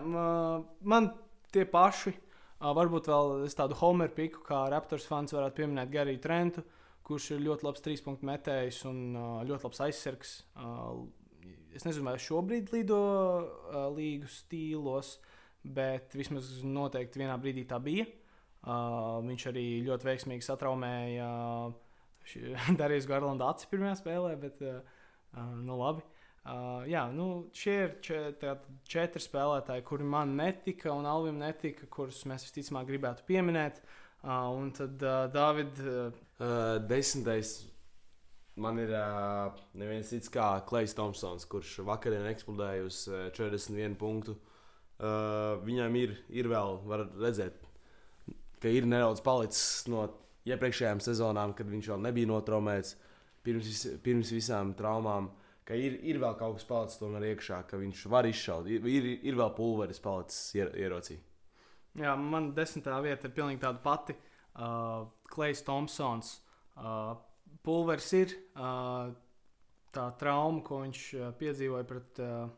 [0.86, 1.10] man
[1.54, 2.13] tie paši,
[2.60, 6.63] uh, varbūt vēl tādu Homeru piku, kā Raptors fans varētu pieminēt Gariju Trentu,
[7.08, 10.36] kurš ir ļoti labs trīs punktu metējs un uh, ļoti labs aizsargs.
[10.56, 11.08] Uh,
[11.76, 15.17] es nezinu, vai šobrīd lido uh, līgu stīlos,
[15.63, 18.08] bet vismaz noteikti vienā brīdī tā bija.
[18.60, 21.28] Uh, viņš arī ļoti veiksmīgi satraumēja
[21.72, 24.82] uh, Darijas Garlandu acis pirmajā spēlē, bet uh,
[25.34, 26.04] uh, nu labi.
[26.39, 28.45] Uh, jā, nu, šie ir čet,
[28.89, 33.82] četri spēlētāji, kuri man netika un Alvim netika, kurus mēs visticamāk gribētu pieminēt.
[34.23, 35.84] Uh, un tad uh, Dārvids.
[35.84, 37.58] Uh, uh, desmitais
[38.60, 44.36] man ir uh, neviens cits kā Klais Thompsons, kurš vakarā eksplodēja uz uh, 41 punktu.
[44.99, 47.62] Uh, viņam ir, ir vēl, var redzēt,
[48.60, 50.10] ka ir nedaudz palicis no
[50.49, 52.97] iepriekšējām sezonām, kad viņš vēl nebija notraumēts
[53.45, 55.32] pirms, pirms visām traumām.
[55.69, 58.65] Ka ir, ir vēl kaut kas palicis tomēr iekšā, ka viņš var izšaut.
[58.73, 61.19] Ir, ir, ir vēl pulveris palicis ier, ierocī.
[62.01, 64.15] Jā, man desmitā vieta ir pilnīgi tāda pati.
[64.58, 66.39] Uh, Klais Thompsons.
[66.73, 67.12] Uh,
[67.62, 69.12] pulveris ir uh,
[69.93, 72.49] tā trauma, ko viņš uh, piedzīvoja pret uh,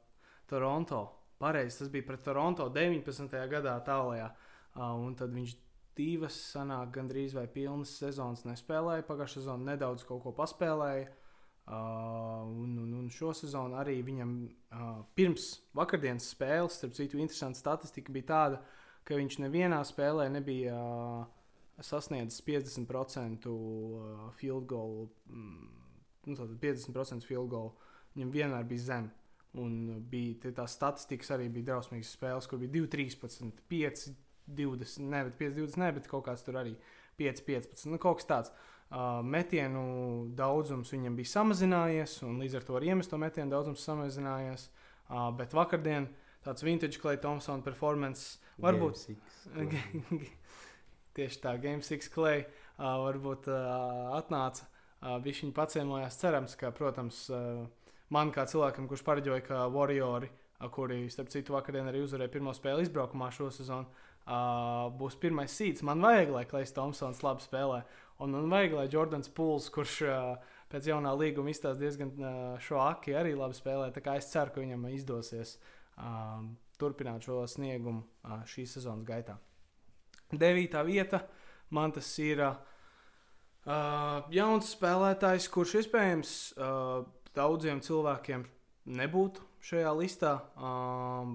[0.48, 1.04] Toronto.
[1.42, 3.36] Pareizi, tas bija pret Toronto 19.
[3.52, 4.30] gadā tālākajā.
[4.72, 5.58] Uh, un tad viņš
[6.00, 9.04] divas, sanāk, gandrīz vai pilnas sezonas nespēlēja.
[9.10, 11.10] Pagājušā sezonā nedaudz kaut ko paspēlēja.
[11.12, 11.21] Uh,
[11.68, 18.14] un, un, un šo sezonu arī viņam uh, pirms vakardienas spēles, starp citu, interesanta statistika
[18.14, 18.62] bija tāda,
[19.08, 21.22] ka viņš nevienā spēlē nebija uh,
[21.82, 23.48] sasniedzis 50%
[24.38, 25.70] field goal, mm,
[26.28, 27.74] nu, 50% field goal.
[28.16, 29.12] Viņam vienmēr bija zem.
[29.62, 34.04] Un bija tās statistikas arī bija drausmīgas spēles, kur bija 2, 13, 5,
[34.48, 36.76] 20, ne, bet 5, 20, ne, bet kaut kāds tur arī
[37.20, 37.90] 5, 15.
[37.92, 38.52] Nu, kaut kas tāds.
[38.52, 38.71] Uh,
[39.24, 39.84] metienu
[40.36, 44.68] daudzums viņam bija samazinājies, un līdz ar to arī iemesto metienu daudzums samazinājies.
[45.12, 46.08] Uh, bet vakardien
[46.46, 49.06] tāds vintage Clay Thompson performance varbūt.
[51.16, 54.68] Tieši tā, Game 6 Clay uh, varbūt uh, atnāca.
[55.02, 56.20] Uh, viņš viņu paciemojās.
[56.22, 57.66] Cerams, ka, protams, uh,
[58.14, 62.54] man kā cilvēkam, kurš pareģoja, ka Warriori, uh, kuri, starp citu, vakardien arī uzvarēja pirmo
[62.56, 63.90] spēli izbraukumā šo sezonu,
[64.24, 65.84] uh, būs pirmais sīts.
[65.84, 67.82] Man vajag, lai Klais Thompsons labi spēlē.
[68.22, 72.78] Un man vajag, lai Jordans Pūls, kurš uh, pēc jaunā līguma izstāsta diezgan uh, šo
[72.84, 73.88] aki, arī labi spēlē.
[73.96, 76.44] Tā kā es ceru, ka viņam izdosies uh,
[76.78, 79.40] turpināt šo sniegumu uh, šīs sezonas gaitā.
[80.32, 81.24] Devītā vieta
[81.74, 82.60] man tas ir uh,
[84.32, 87.02] jauns spēlētājs, kurš iespējams uh,
[87.36, 88.46] daudziem cilvēkiem
[89.02, 90.36] nebūtu šajā listā.
[90.62, 91.34] Uh,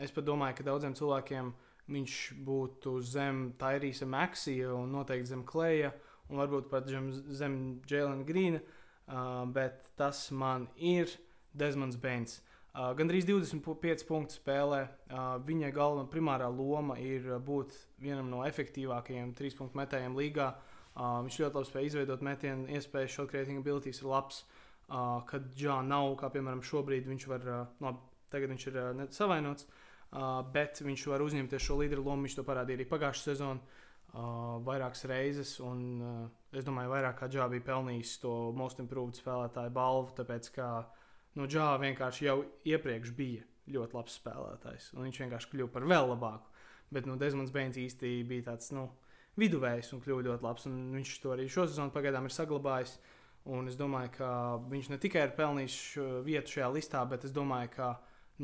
[0.00, 1.52] es pat domāju, ka daudziem cilvēkiem
[1.94, 5.92] viņš būtu zem Tairīsa Maksija un noteikti zem Kleja
[6.30, 7.54] un varbūt pat zem, zem
[7.88, 11.12] Jēlina Grīna, uh, bet tas man ir
[11.54, 12.40] Desmonds Bains.
[12.74, 14.80] Uh, Gan drīz 25 punktu spēlē.
[15.06, 20.50] Uh, viņa galvenā primārā loma ir būt vienam no efektīvākajiem trīs punktu metējiem līgā.
[20.94, 24.42] Uh, viņš ļoti labi spēja izveidot metienu, iespējas, shot creating abilities ir labs.
[24.84, 28.02] Uh, kad Džā nav, kā piemēram šobrīd, viņš var, uh, labi,
[28.34, 29.70] tagad viņš ir uh, savainots,
[30.14, 32.22] Uh, bet viņš var uzņemties šo līderu lomu.
[32.22, 33.80] Viņš to parādīja arī pagājušā sezonā
[34.14, 35.56] uh, vairākas reizes.
[35.64, 40.50] Un, uh, es domāju, vairāk kā Džā bija pelnījis to most improved spēlētāju balvu, tāpēc
[40.54, 40.68] ka
[41.38, 44.92] nu, Džā vienkārši jau iepriekš bija ļoti labs spēlētājs.
[44.96, 46.52] Viņš vienkārši kļuva par vēl labāku.
[46.94, 48.86] Bet nu, Desmonds Beins īsti bija tāds nu,
[49.40, 50.68] viduvējs un kļuva ļoti labs.
[50.68, 52.98] Viņš to arī šo sezonu pagaidām ir saglabājis.
[53.50, 54.28] Un es domāju, ka
[54.70, 55.78] viņš ne tikai ir pelnījis
[56.24, 57.90] vietu šajā listā, bet es domāju, ka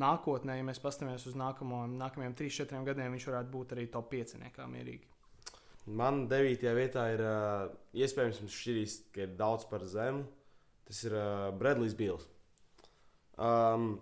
[0.00, 4.36] nākotnē, ja mēs paskatāmies uz nākamo, nākamajiem 3-4 gadiem, viņš varētu būt arī top 5
[4.52, 5.08] kā mierīgi.
[5.86, 6.66] Man 9.
[6.76, 10.26] vietā ir uh, iespējams, šķirīs, ka ir daudz par zemu.
[10.88, 12.26] Tas ir uh, Bredlijs Bils.
[13.40, 13.94] Um,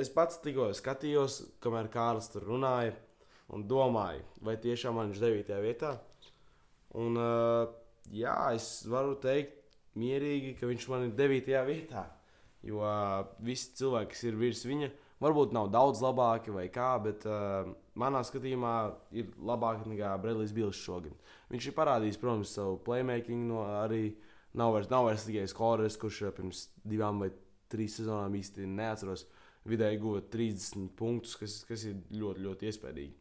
[0.00, 2.96] es pats tikko skatījos, kamēr Kārlis tur runāja,
[3.54, 5.60] un domāju, vai tiešām viņš ir 9.
[5.62, 5.94] vietā.
[6.98, 7.70] Un, uh,
[8.10, 11.54] jā, es varu teikt mierīgi, ka viņš man ir 9.
[11.70, 12.08] vietā.
[12.64, 14.90] Jo uh, visi cilvēki, kas ir virs viņa,
[15.24, 18.74] Varbūt nav daudz labāki vai kā, bet uh, manā skatījumā
[19.14, 21.14] ir labāki nekā Bredlijs Bills šogad.
[21.52, 24.16] Viņš ir parādījis, protams, savu playmaking, no arī
[24.58, 27.30] nav vairs, nav vairs tikai skorers, kurš uh, pirms divām vai
[27.72, 29.26] trīs sezonām īsti neatceros.
[29.64, 33.14] Vidēji guva 30 punktus, kas, kas ir ļoti, ļoti iespaidīgi.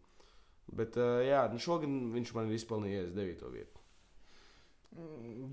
[0.75, 3.47] Bet uh, jā, nu šogad viņš man ir izpelnījies 9.
[3.53, 3.79] vietu.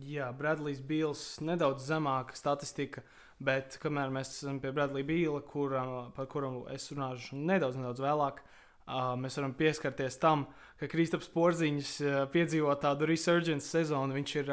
[0.05, 3.05] Jā, Bradlijs Bills nedaudz zemāka statistika.
[3.41, 8.43] Bet kamēr mēs esam pie Bradley Bīla, kura, par kuru es runāšu nedaudz, nedaudz vēlāk,
[8.43, 8.60] uh,
[9.21, 10.47] mēs varam pieskarties tam,
[10.81, 11.93] ka Kristaps Porziņš
[12.33, 14.17] piedzīvo tādu resurgence sezonu.
[14.17, 14.53] Viņš ir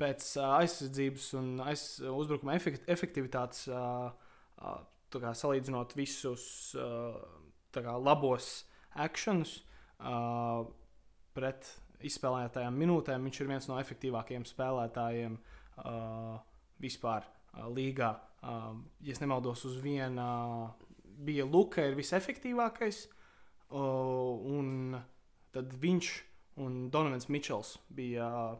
[0.00, 6.46] pēc aizsardzības un aiz, uzbrukuma efekt, efektivitātes, kā, salīdzinot visus
[7.74, 8.64] kā, labos
[8.98, 9.60] akcionus
[10.00, 10.64] uh,
[11.36, 11.68] pret
[12.00, 15.36] izspēlētajām minūtēm, viņš ir viens no efektīvākajiem spēlētājiem
[16.80, 17.26] vispār
[17.76, 18.10] līgā.
[19.04, 20.26] Ja nemaldos, uz viena
[21.20, 23.02] bija Luka, ir visefektīvākais.
[23.04, 23.19] Uh,
[23.76, 24.98] un
[25.54, 26.10] tad viņš
[26.60, 28.58] un Donovans Mičels bija uh,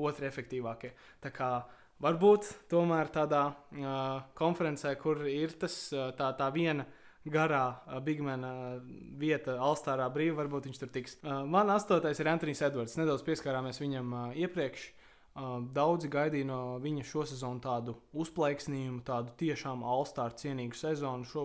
[0.00, 0.92] otri efektīvākie.
[1.22, 1.50] Tā kā
[2.02, 6.86] varbūt tomēr tādā uh, konferencē, kur ir tas, uh, tā, tā viena
[7.28, 8.52] garā uh, Bigmana
[9.20, 11.18] vieta, Alstārā brīva, varbūt viņš tur tiks.
[11.24, 12.96] Uh, man astotais ir Antonius Edvards.
[13.00, 14.90] Nedaudz pieskārāmies viņam uh, iepriekš.
[15.30, 21.28] Uh, daudzi gaidīja no viņa šo sezonu tādu uzplaiksnījumu, tādu tiešām Alstāra cienīgu sezonu.
[21.28, 21.44] Šo,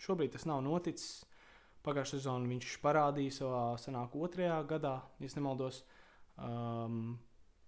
[0.00, 1.26] šobrīd tas nav noticis.
[1.86, 5.80] Pagājušā sezonā viņš parādīja savā senāk otrajā gadā, ja nemaldos,
[6.36, 7.14] um,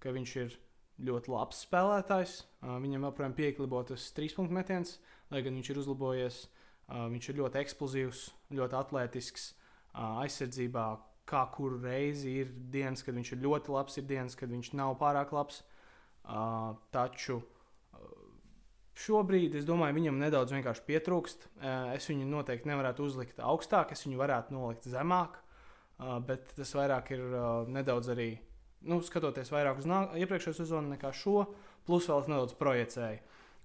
[0.02, 0.56] ka viņš ir
[1.00, 2.34] ļoti labs spēlētājs.
[2.60, 4.98] Uh, viņam joprojām pieklibot tas trīs punktu metiens,
[5.32, 6.42] lai gan viņš ir uzlabojies.
[6.92, 8.26] Uh, viņš ir ļoti eksplozīvs,
[8.58, 10.86] ļoti atletisks uh, aizsardzībā.
[11.32, 14.98] Kā kuru reizi ir dienas, kad viņš ir ļoti labs, ir dienas, kad viņš nav
[15.00, 15.62] pārāk labs.
[16.22, 17.40] Uh, taču
[18.92, 21.46] Šobrīd es domāju, viņam nedaudz vienkārši pietrūkst.
[21.48, 26.74] Eh, es viņu noteikti nevarētu uzlikt augstāk, es viņu varētu nolikt zemāk, eh, bet tas
[26.76, 28.30] vairāk ir eh, nedaudz arī,
[28.82, 31.46] nu, skatoties vairāk uz iepriekšējo sezonu nekā šo,
[31.86, 33.22] plus vēl es nedaudz projicēju.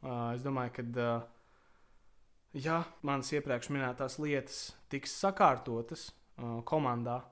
[0.08, 1.08] Es domāju, ka,
[2.54, 4.60] ja manas iepriekš minētās lietas
[4.94, 6.12] tiks sakārtotas
[6.70, 7.24] komandā,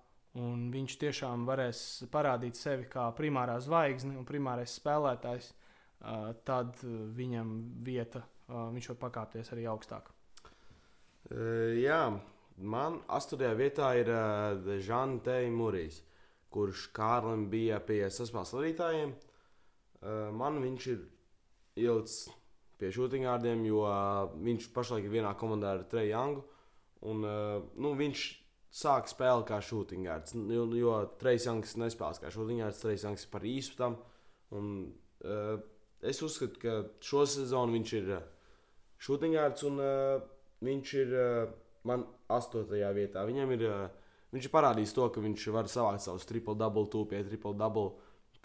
[0.41, 1.79] un viņš tiešām varēs
[2.11, 5.51] parādīt sevi kā primārā zvaigzne un primārais spēlētājs,
[6.45, 6.79] tad
[7.17, 7.51] viņam
[7.85, 10.11] vieta, viņš var pakāpties arī augstāk.
[11.81, 12.01] Jā,
[12.61, 14.11] man astotajā vietā ir
[14.85, 16.03] Žana Teimurijs,
[16.53, 19.15] kurš Kārlim bija pie saspēles vadītājiem.
[20.37, 21.05] Man viņš ir
[21.81, 22.27] ielicis
[22.79, 23.83] pie šūtiņgārdiem, jo
[24.45, 26.43] viņš pašlaik ir vienā komandā ar Treju Jangu.
[27.05, 27.21] Un,
[27.81, 28.25] nu, viņš
[28.75, 33.45] sāk spēli kā šūtiņgārds, jo, jo Trejs Jangs nespēlēs kā šūtiņgārds, Trejs Jangs ir par
[33.47, 33.97] īsu tam.
[34.55, 34.71] Un,
[35.23, 35.55] uh,
[36.09, 38.15] es uzskatu, ka šo sezonu viņš ir
[39.05, 40.25] šūtiņārds un uh,
[40.65, 41.53] viņš ir uh,
[41.87, 43.25] man astotajā vietā.
[43.27, 47.23] Viņam ir, uh, viņš ir parādījis to, ka viņš var savākt savus triple double, tūpie
[47.27, 47.93] triple double.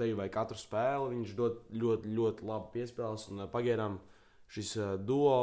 [0.00, 3.26] Te vai katru spēli viņš dod ļoti, ļoti labu piespēles.
[3.32, 3.98] Un, uh, pagaidām
[4.50, 5.34] šis uh, duo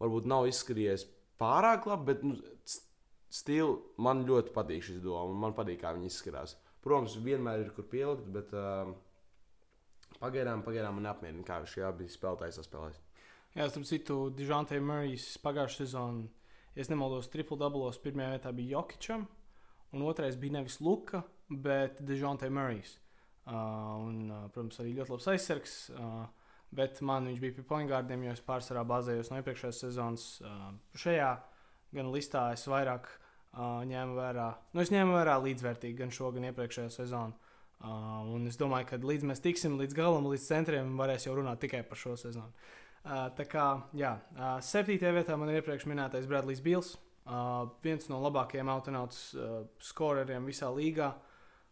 [0.00, 1.08] varbūt nav izskatījies
[1.40, 2.36] pārāk labi, bet nu,
[3.30, 5.24] stili man ļoti patīk šis duo.
[5.34, 6.54] Man patīk, kā viņi izskatās.
[6.84, 8.94] Protams, vienmēr ir kur pielikt, bet uh,
[10.20, 12.98] Pagaidām, pagaidām man apmierina, kā šie abi spēlētāji saspēlēs.
[13.56, 16.28] Jā, starp citu, Dižante Murray's pagājušā sezonā,
[16.76, 19.24] ja nemaldos, triple dublos pirmajā vietā bija Jokičam,
[19.96, 22.98] un otrais bija nevis Luka, bet Dižante Murray's.
[23.48, 23.56] Uh,
[24.04, 25.78] un, uh, protams, arī ļoti labs aizsargs.
[25.96, 26.28] Uh,
[26.70, 30.26] bet man viņš bija pie poingārdiem, jo es pārsvarā bāzējos no iepriekšējās sezonas.
[30.44, 31.30] Uh, šajā
[31.96, 36.46] gan listā es vairāk uh, ņēmu vērā, nu, es ņēmu vērā līdzvērtīgi gan šo, gan
[36.50, 37.49] iepriekšējo sezonu.
[37.80, 41.62] Uh, un es domāju, ka līdz mēs tiksim līdz galam, līdz centriem, varēs jau runāt
[41.62, 42.52] tikai par šo sezonu.
[43.00, 43.64] Uh, tā kā,
[43.96, 46.92] jā, uh, septītajā vietā man ir iepriekš minētais Bradlijs Bils.
[47.24, 51.08] Uh, viens no labākajiem autonauts uh, skoreriem visā līgā.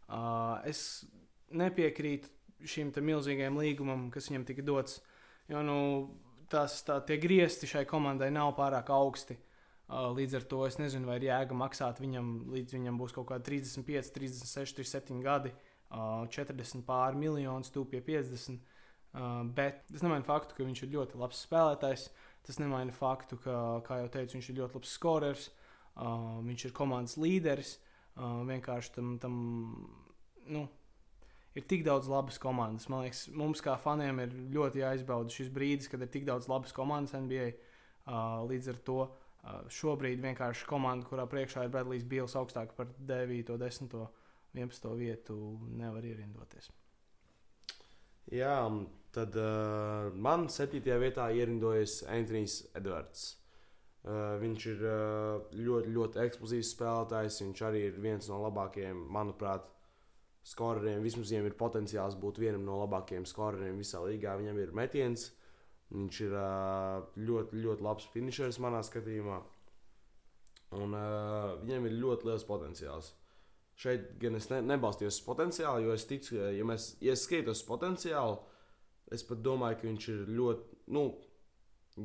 [0.08, 1.04] Uh, es
[1.52, 2.32] nepiekrītu
[2.64, 5.02] šim milzīgajam līgumam, kas viņam tika dots.
[5.52, 5.78] Jo nu,
[6.48, 9.36] tas, tā, tie griezti šai komandai nav pārāk augsti.
[9.88, 13.28] Uh, līdz ar to es nezinu, vai ir jēga maksāt viņam, līdz viņam būs kaut
[13.34, 15.52] kādi 35, 36, 37 gadi.
[15.52, 18.58] Uh, 40 pār miljonus, pie 50.
[19.16, 22.08] Uh, bet tas nemaina faktu, ka viņš ir ļoti labs spēlētājs.
[22.44, 23.54] Tas nemaina faktu, ka,
[23.86, 25.46] kā jau teicu, viņš ir ļoti labs skorers,
[25.96, 27.78] uh, viņš ir komandas līderis.
[28.18, 29.38] Uh, vienkārši tam, tam
[30.50, 30.66] nu,
[31.56, 32.88] ir tik daudz labas komandas.
[32.92, 36.76] Man liekas, mums kā faniem ir ļoti jāizbauda šis brīdis, kad ir tik daudz labas
[36.76, 37.54] komandas NBA.
[38.08, 39.00] Uh, līdz ar to
[39.72, 43.94] šobrīd vienkārši komanda, kurā priekšā ir Bradlijs Bils augstāk par 9, 10.
[44.58, 44.90] 11.
[44.98, 45.38] vietu
[45.78, 46.70] nevar ierindoties.
[48.28, 48.60] Jā,
[49.14, 50.82] tad uh, man 7.
[51.00, 53.30] vietā ierindojas Antonius Edvards.
[54.08, 57.40] Uh, viņš ir uh, ļoti, ļoti eksplozīvs spēlētājs.
[57.44, 59.70] Viņš arī ir viens no labākajiem, manuprāt,
[60.48, 61.02] skoreriem.
[61.04, 64.36] Vismaz viņam ir potenciāls būt vienam no labākajiem skoreriem visā līgā.
[64.40, 65.30] Viņam ir metiens,
[65.94, 69.40] viņš ir uh, ļoti, ļoti labs finšers manā skatījumā.
[70.76, 73.14] Un uh, viņam ir ļoti liels potenciāls.
[73.14, 73.27] Uh,
[73.78, 77.60] Šeit gan es ne, nebalstījos uz potenciālu, jo es ticu, ka, ja mēs ja skatāmies
[77.60, 78.40] uz potenciālu,
[79.14, 81.04] es pat domāju, ka viņš ir ļoti, nu,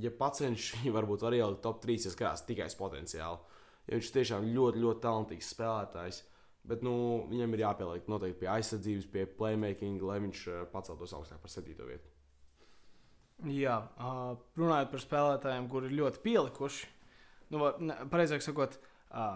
[0.04, 3.42] ja pacenš, viņi varbūt var ielikt top 3, ja skatās tikai uz potenciālu.
[3.88, 6.22] jo viņš tiešām ļoti, ļoti talantīgs spēlētājs.
[6.64, 6.94] Bet nu,
[7.28, 11.74] viņam ir jāpieliek noteikti pie aizsardzības, pie playmaking, lai viņš uh, paceltos augstāk par 7.
[11.90, 12.14] vietu.
[13.50, 13.82] Jā,
[14.56, 16.88] runājot par spēlētājiem, kuri ir ļoti pielikuši,
[17.52, 17.66] nu,
[18.14, 18.93] pareizāk sakot, uh,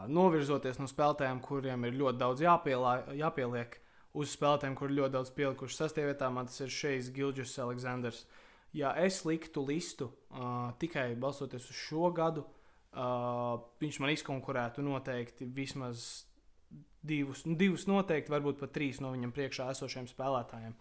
[0.10, 3.78] novirzoties no spēlētājiem, kuriem ir ļoti daudz jāpielā, jāpieliek,
[4.18, 8.24] uz spēlētājiem, kuriem ir ļoti daudz pielikuši sastāvā vietā, man tas ir šeit Gilģis Aleksandrs.
[8.76, 15.48] Ja es liktu listu uh, tikai balstoties uz šo gadu, uh, viņš man izkonkurētu noteikti
[15.56, 16.26] vismaz
[17.08, 20.76] divus, nu, divus noteikti, varbūt pat trīs no viņam priekšā esošiem spēlētājiem.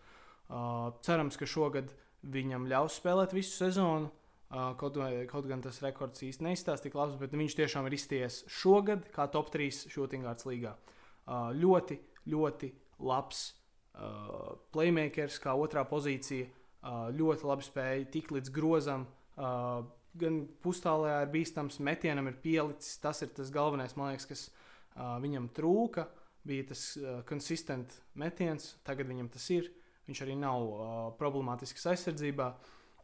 [0.46, 1.92] Uh, cerams, ka šogad
[2.26, 4.10] viņam ļaus spēlēt visu sezonu.
[4.10, 7.96] Uh, kaut, vai, kaut gan tas rekords īstenībā neizstāsta tik labs, bet viņš tiešām ir
[7.96, 10.76] izties šogad kā top 3 shooting guards līgā.
[11.26, 11.98] Uh, ļoti,
[12.30, 12.70] ļoti
[13.02, 16.46] labs uh, playmakers, kā otrā pozīcija.
[16.86, 19.08] Uh, ļoti labi spēja tikt līdz grozam.
[19.34, 19.82] Uh,
[20.16, 23.00] gan pustālē ir bīstams, metienam ir pielicis.
[23.02, 26.06] Tas ir tas galvenais, man liekas, kas uh, viņam trūka.
[26.46, 29.72] Bija tas uh, konsistent metiens, tagad viņam tas ir.
[30.06, 32.52] Viņš arī nav uh, problemātisks aizsardzībā.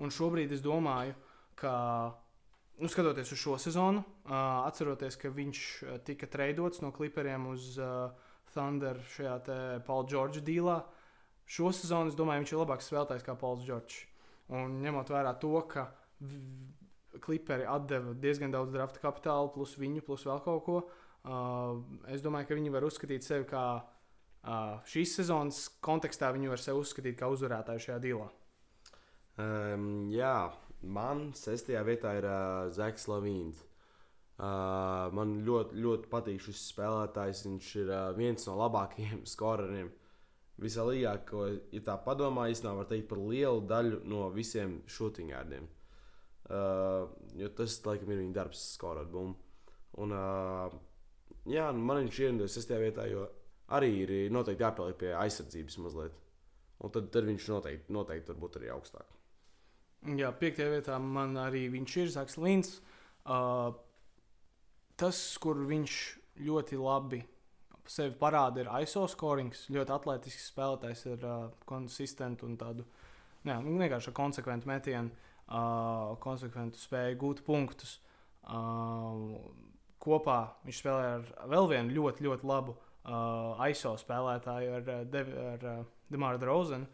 [0.02, 1.31] Un šobrīd es domāju, ka,
[1.62, 4.34] nu, skatoties uz šo sezonu, uh,
[4.66, 5.60] atceroties, ka viņš
[6.06, 8.10] tika treidots no klipriem uz uh,
[8.52, 9.36] Thunder šajā
[9.86, 10.78] Paula Čorģa dīlā,
[11.48, 14.00] šo sezonu es domāju, viņš ir labāks spēlētājs kā Pauls Čorģs.
[14.52, 15.86] Un ņemot vērā to, ka
[17.22, 21.80] kliperi atdeva diezgan daudz drafta kapitāla, plus viņu, plus vēl kaut ko, uh,
[22.12, 26.82] es domāju, ka viņi var uzskatīt sevi kā uh, šīs sezonas kontekstā, viņi var sevi
[26.82, 28.30] uzskatīt kā uzvarētāju šajā dīlā.
[29.40, 33.62] Um, jā, man sestajā vietā ir uh, Zeks Lavīns.
[34.42, 37.44] Uh, man ļoti, ļoti patīk šis spēlētājs.
[37.46, 39.92] Viņš ir uh, viens no labākajiem skoreriem
[40.62, 41.14] visā līgā.
[41.28, 45.68] Ko, ja tā padomā, īstenībā var teikt par lielu daļu no visiem shootingārdiem.
[46.52, 47.06] Uh,
[47.38, 49.38] jo tas, laikam, ir viņa darbs, skorot bumbu.
[50.02, 50.74] Un, uh,
[51.46, 53.28] jā, nu, man viņš ir ierindojis sestajā vietā, jo
[53.72, 56.18] arī ir noteikti jāpieliek pie aizsardzības mazliet.
[56.82, 59.21] Un tad, tad viņš noteikti, noteikti var būt arī augstāk.
[60.02, 62.72] Jā, piektajā vietā man arī viņš ir Zaks Līns.
[63.22, 63.70] Uh,
[64.98, 65.98] tas, kur viņš
[66.42, 67.20] ļoti labi
[67.86, 69.68] sevi parāda, ir ISO scorings.
[69.72, 72.86] Ļoti atletisks spēlētājs, ir uh, konsistents un tādu
[73.46, 75.12] jā, vienkārši konsekventu metienu,
[75.46, 78.00] uh, konsekventu spēju gūt punktus.
[78.42, 79.38] Uh,
[80.02, 85.30] kopā viņš spēlē ar vēl vienu ļoti, ļoti labu uh, ISO spēlētāju, ar, uh, Dev,
[85.54, 86.90] ar uh, Demāru Drozenu.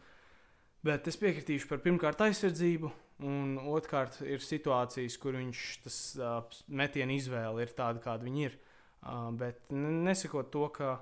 [0.89, 2.91] Bet es piekritīšu par pirmkārt aizsardzību,
[3.27, 8.59] un otrkārt ir situācijas, kur viņš tas uh, metienu izvēle ir tāda, kāda viņa ir.
[8.99, 10.97] Uh, bet nesakot to, ka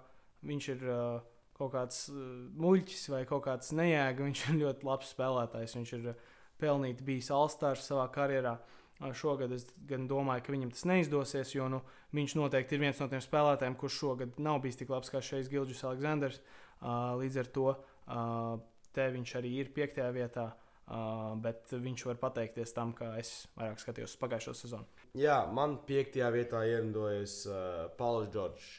[0.47, 1.19] viņš ir uh,
[1.57, 2.23] kaut kāds uh,
[2.61, 5.77] muļķis vai kaut kāds nejēga, viņš ir ļoti labs spēlētājs.
[5.79, 6.25] Viņš ir uh,
[6.63, 8.57] pelnīti bijis Alstārs savā karjerā.
[8.57, 11.83] Uh, Šogad es gan domāju, ka viņam tas neizdosies, jo nu,
[12.17, 15.51] viņš noteikti ir viens no tiem spēlētājiem, kurš šogad nav bijis tik labs kā šeit
[15.53, 16.41] Gilģis Aleksandrs.
[16.81, 18.57] Uh, Līdz ar to uh,
[18.97, 23.83] te viņš arī ir piektajā vietā, uh, bet viņš var pateikties tam, ka es vairāk
[23.83, 25.07] skatījos uz pagājušo sezonu.
[25.17, 28.75] Jā, man piektajā vietā ierindojas uh, Pauls Čorčs.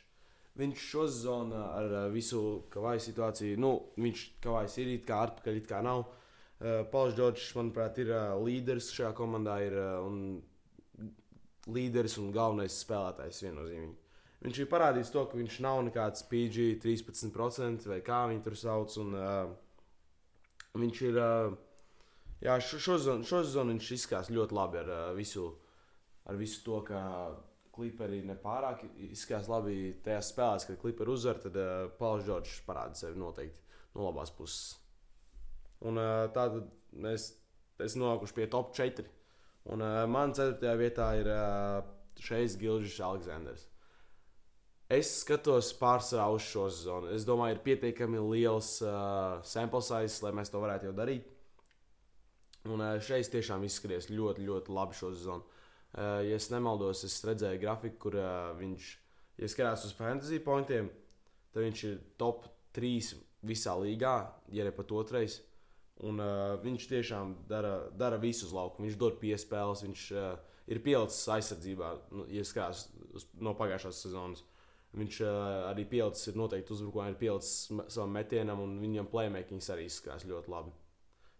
[0.57, 2.41] Viņš šo sezonu ar uh, visu
[2.73, 6.07] kavaju situāciju, nu, viņš kavājas ir it kā atpakaļ, it kā nav.
[6.57, 10.41] Uh, Pauls Čorčs, manuprāt, ir uh, līderis šajā komandā, ir uh, un
[11.67, 13.95] līderis un galvenais spēlētājs viennozīmīgi.
[14.45, 18.93] Viņš ir parādījis to, ka viņš nav nekāds PG 13% vai kā viņi tur sauc.
[19.01, 19.55] Un, uh,
[20.83, 21.19] viņš ir.
[22.37, 25.47] Jā, šo, šo, sezonu, šo sezonu viņš izskatās ļoti labi ar, visu,
[26.29, 26.99] ar visu to, ka
[27.77, 31.41] kliperi nepārāk izskatās labi tajās spēlēs, kad kliperi uzvar.
[31.43, 33.61] Tad uh, Pauls Čorčs parāda sevi noteikti
[33.97, 34.75] no labās puses.
[35.85, 37.31] Un uh, tātad mēs
[37.83, 39.05] esam nonākuši pie top 4.
[39.73, 40.73] Un uh, man 4.
[40.79, 41.81] vietā ir uh,
[42.21, 43.67] šeit Gilžs Aleksandrs.
[44.87, 47.09] Es skatos pārsvarā uz šo sezonu.
[47.11, 51.27] Es domāju, ir pietiekami liels uh, sample size, lai mēs to varētu jau darīt.
[52.71, 55.43] Un uh, šeit tiešām izskatījās ļoti, ļoti labi šo sezonu.
[55.91, 58.87] Uh, ja es nemaldos, es redzēju grafiku, kur uh, viņš,
[59.43, 60.87] ja skatās uz fantasy pointiem,
[61.51, 63.11] tad viņš ir top 3
[63.43, 64.15] visā līgā,
[64.55, 65.41] ja ne pat otrais.
[66.07, 68.79] Un uh, viņš tiešām dara, dara visu uz lauka.
[68.87, 70.35] Viņš dod piespēles, viņš uh,
[70.71, 74.47] ir pielicis aizsardzībā, nu, ja skatās uz, no pagājušās sezonas.
[74.95, 75.29] Viņš uh,
[75.67, 80.51] arī pielicis, ir noteikti uzbrukumā, ir pielicis savam metienam, un viņam playmakings arī izskatās ļoti
[80.53, 80.71] labi.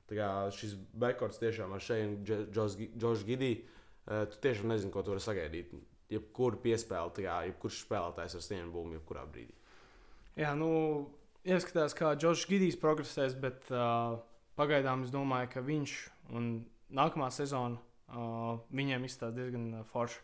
[0.08, 5.14] Tā kā šis backcourts tiešām ar šeit, Džošu Gidī, uh, tu tiešām nezini, ko tu
[5.16, 5.72] vari sagaidīt.
[6.12, 9.56] Jebkuru piespēli, kā jebkurš spēlētājs ar stienu būmu, jebkurā brīdī.
[10.38, 10.70] Jā, nu,
[11.48, 14.20] ieskatās, kā Džošs Gidijs progresēs, bet uh,
[14.60, 15.96] pagaidām es domāju, ka viņš
[16.38, 16.52] un
[16.94, 20.22] nākamā sezona uh, viņiem izstāsta diezgan forši.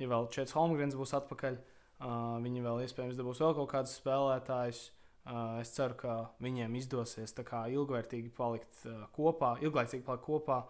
[0.00, 4.88] ja vēl Čets Holmgrens būs atpakaļ, uh, viņi vēl iespējams dabūs vēl kaut kādus spēlētājus.
[5.30, 10.62] Uh, es ceru, ka viņiem izdosies ilgvērtīgi palikt uh, kopā, ilglaicīgi palikt kopā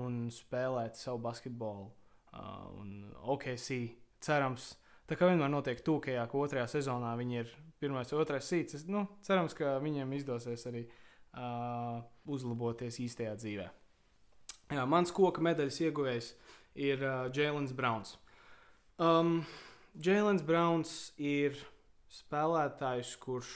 [0.00, 1.90] un spēlēt savu basketbolu.
[2.32, 3.68] Uh, un OKC
[4.24, 4.72] cerams,
[5.08, 8.86] tā kā vienmēr notiek tūkajā, ka otrajā sezonā viņi ir pirmais, otrais sīts.
[8.88, 13.68] Nu, cerams, ka viņiem izdosies arī uh, uzlaboties īstajā dzīvē.
[14.72, 16.32] Jā, mans koka medaļas ieguvējs
[16.88, 18.16] ir uh, Jēlins Browns.
[18.98, 19.42] Um,
[19.96, 21.56] Jēlins Browns ir
[22.12, 23.50] spēlētājs, kurš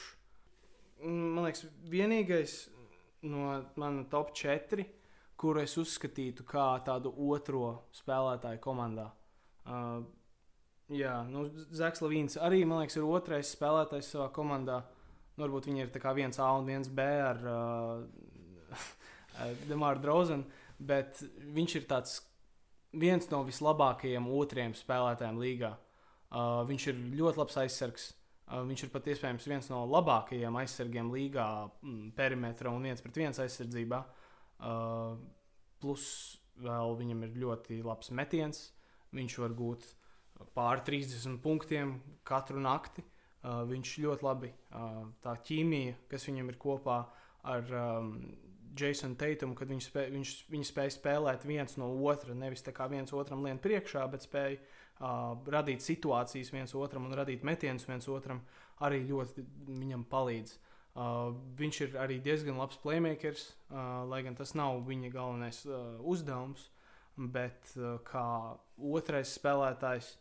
[1.03, 2.57] man liekas, vienīgais
[3.27, 4.85] no mana top 4,
[5.39, 9.09] kuru es uzskatītu kā tādu otro spēlētāju komandā.
[9.63, 10.03] Uh,
[10.91, 14.81] jā, nu, Zaks Lavīns arī, man liekas, ir otrais spēlētājs savā komandā.
[15.35, 18.83] Nu, varbūt viņi ir viens A un viens B ar uh,
[19.71, 20.45] Demāru Drozenu,
[20.79, 21.23] bet
[21.55, 22.19] viņš ir tāds
[22.93, 25.73] viens no vislabākajiem otriem spēlētājiem līgā.
[26.33, 28.09] Uh, viņš ir ļoti labs aizsargs.
[28.47, 31.45] Uh, viņš ir pat iespējams viens no labākajiem aizsargiem līgā,
[31.85, 33.99] mm, perimetra un viens pret viens aizsardzībā.
[34.63, 35.13] Uh,
[35.83, 36.05] plus
[36.63, 38.65] vēl viņam ir ļoti labs metiens.
[39.13, 39.85] Viņš var gūt
[40.57, 43.05] pāri 30 punktiem katru nakti.
[43.43, 47.01] Uh, viņš ļoti labi uh, tā ķīmija, kas viņam ir kopā
[47.51, 48.13] ar um,
[48.79, 52.33] Jasonu Teitumu, kad viņi, spēj, viņš, viņi spēja spēlēt viens no otra.
[52.33, 57.15] Nevis tā kā viens otram lien priekšā, bet spēja uh, radīt situācijas viens otram un
[57.17, 58.43] radīt metienus viens otram.
[58.83, 60.57] Arī ļoti viņam palīdz.
[60.93, 65.97] Uh, viņš ir arī diezgan labs playmakers, uh, lai gan tas nav viņa galvenais uh,
[65.99, 66.67] uzdevums.
[67.17, 68.25] Bet uh, kā
[68.77, 70.11] otrais spēlētājs,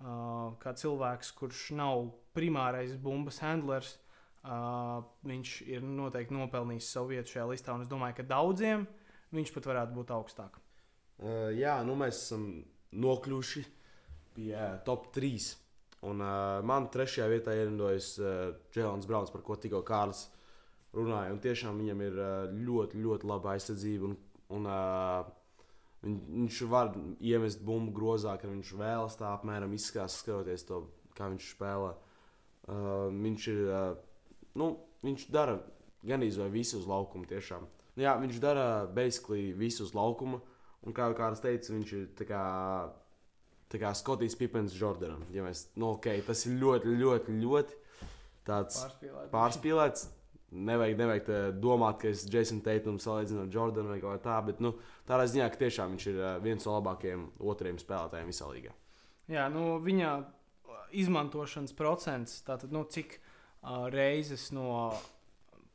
[0.00, 3.94] uh, kā cilvēks, kurš nav primārais bumbas handlers,
[4.46, 8.84] Uh, viņš ir noteikti nopelnījis savu vietu šajā listā, es domāju, ka daudziem
[9.34, 10.60] viņš pat varētu būt augstāk.
[11.18, 12.44] Uh, jā, nu mēs esam
[12.94, 13.64] nokļuvuši
[14.36, 15.48] pie uh, top 3.
[16.06, 20.26] Un uh, man trešajā vietā ierindojas uh, Jēlons Browns, par ko tikko Kārlis
[20.94, 21.32] runāja.
[21.34, 24.10] Un tiešām viņam ir uh, ļoti, ļoti laba aizsardzība.
[24.10, 24.16] Un,
[24.58, 25.30] un, uh,
[26.04, 30.84] viņ, viņš var iemest bumbu grozā, kad viņš vēlas tā apmēram izskatās, skatoties to,
[31.16, 31.94] kā viņš spēlē.
[32.66, 34.04] Uh, viņš ir uh,
[34.58, 34.72] nu,
[35.04, 35.58] viņš dara
[36.06, 37.28] gan izvēlēt visu uz laukuma.
[37.30, 37.66] Tiešām.
[38.00, 40.40] Jā, viņš dara basically visu uz laukuma.
[40.86, 42.42] Un kā jau Kārlis teica, viņš ir tā kā,
[43.72, 45.24] tā kā Skotijas Pipens Jordanam.
[45.34, 47.80] Ja mēs, nu, okay, tas ir ļoti, ļoti, ļoti
[48.46, 49.32] tāds Pārspīlēt.
[49.32, 50.06] pārspīlēts.
[50.56, 54.60] Nevajag, nevajag domāt, ka es Jasonu Teitumu salīdzinu ar Jordanu vai kaut kā tādu, bet
[54.62, 54.70] nu,
[55.08, 58.72] tādā ziņā, ka tiešām viņš ir viens no labākajiem otriem spēlētājiem visā līgā.
[59.26, 60.12] Jā, nu, viņa
[60.94, 64.94] izmantošanas procents, tātad, nu, cik uh, reizes no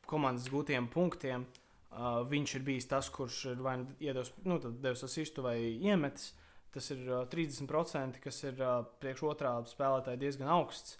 [0.07, 5.03] komandas gūtiem punktiem uh, viņš ir bijis tas, kurš ir vai nu iedos, nu, devis
[5.07, 6.31] asistu vai iemetis.
[6.71, 10.97] Tas ir uh, 30%, kas ir uh, priekš otrā spēlētāja diezgan augsts.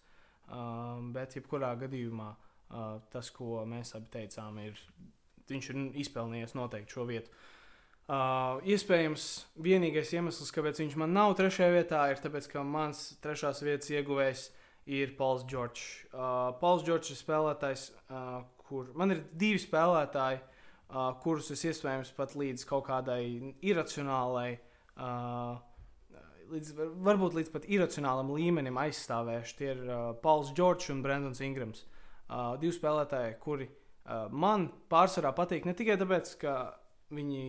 [0.52, 4.80] Uh, bet, jebkurā gadījumā, uh, tas, ko mēs abi teicām, ir
[5.48, 7.32] viņš ir izpelnījies noteikti šo vietu.
[8.12, 9.28] Uh, iespējams,
[9.64, 14.50] vienīgais iemesls, kāpēc viņš man nav trešajā vietā, ir tas, ka mans trešās vietas ieguvējs
[14.92, 15.86] ir Pauls Čorčs.
[16.10, 22.12] Uh, Pauls Čorčs ir spēlētājs, uh, kur man ir divi spēlētāji, uh, kurus es iespējams
[22.18, 23.22] pat līdz kaut kādai
[23.72, 24.71] iracionālai, uh,
[26.52, 26.74] līdz,
[27.06, 29.56] varbūt līdz pat iracionālam līmenim aizstāvēšu.
[29.60, 31.86] Tie ir uh, Pauls Čorčs un Brendons Ingrams.
[32.32, 36.58] Uh, divi spēlētāji, kuri uh, man pārsvarā patīk ne tikai tāpēc, ka
[37.12, 37.44] viņi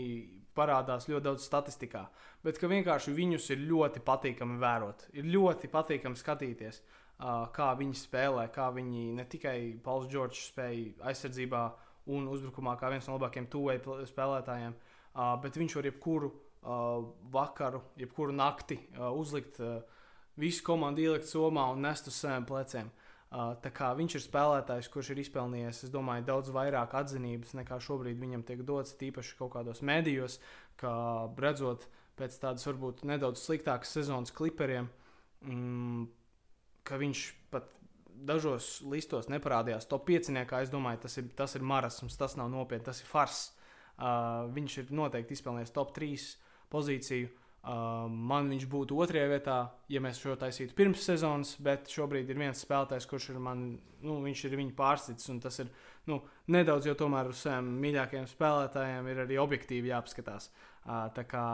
[0.56, 2.02] parādās ļoti daudz statistikā,
[2.44, 5.06] bet ka vienkārši viņus ir ļoti patīkami vērot.
[5.16, 6.82] Ir ļoti patīkami skatīties.
[6.82, 11.62] Uh, kā viņi spēlē, kā viņi ne tikai Pauls Čorčs spēja aizsardzībā
[12.10, 14.72] un uzbrukumā, kā viens no labākajiem tuvēju spēlētājiem,
[15.44, 16.32] bet viņš var jebkuru
[16.62, 18.78] vakaru, jebkuru nakti
[19.12, 19.58] uzlikt
[20.38, 22.90] visu komandu, ielikt somā un nest uz saviem pleciem.
[23.32, 28.20] Tā kā viņš ir spēlētājs, kurš ir izpelnījies, es domāju, daudz vairāk atzinības nekā šobrīd
[28.20, 30.36] viņam tiek dots, tīpaši kaut kādos medijos,
[30.80, 30.92] kā
[31.40, 31.86] redzot
[32.20, 34.90] pēc tādas varbūt nedaudz sliktākas sezonas kliperiem.
[35.48, 36.10] Mm,
[36.86, 37.72] ka viņš pat
[38.12, 40.30] dažos listos neparādījās top 5.
[40.60, 43.46] Es domāju, tas ir, tas ir marasms, tas nav nopietni, tas ir fars.
[43.92, 46.20] Uh, viņš ir noteikti izpelnījis top 3
[46.72, 47.30] pozīciju.
[47.62, 49.56] Uh, man viņš būtu otrajā vietā,
[49.86, 53.60] ja mēs šo taisītu pirms sezonas, bet šobrīd ir viens spēlētājs, kurš ir man,
[54.02, 55.28] nu, viņš ir viņa pārstāvis.
[55.44, 55.70] Tas ir
[56.10, 56.18] nu,
[56.50, 60.48] nedaudz jau tomēr uz saviem mīļākajiem spēlētājiem ir arī objektīvi jāapskatās.
[60.82, 61.44] Uh, tā kā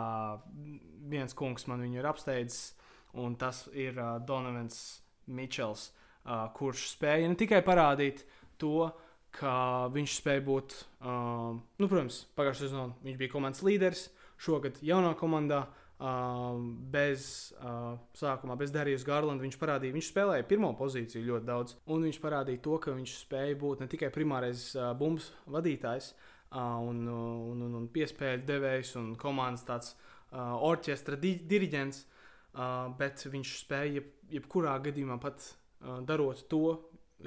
[1.13, 2.73] viens kungs man viņu ir apsteidzis,
[3.21, 4.81] un tas ir uh, Donovans
[5.29, 5.91] Mičels,
[6.25, 8.25] uh, kurš spēja ne tikai parādīt
[8.57, 8.89] to,
[9.37, 9.53] ka
[9.93, 14.09] viņš spēja būt, uh, nu, protams, pagājušajā sezonā viņš bija komandas līderis,
[14.39, 15.67] šogad jaunā komandā
[15.99, 16.55] Uh,
[16.95, 19.43] bez uh, sākumā, bez Darijas Garlanda.
[19.43, 23.57] Viņš parādīja, viņš spēlēja pirmo pozīciju ļoti daudz, un viņš parādīja to, ka viņš spēja
[23.59, 29.11] būt ne tikai primārais uh, bumbas vadītājs uh, un, un, un, un piespēļu devējs un
[29.19, 35.99] komandas tāds uh, orķestra di diriģents, uh, bet viņš spēja jeb, jebkurā gadījumā pat uh,
[36.07, 36.77] darot to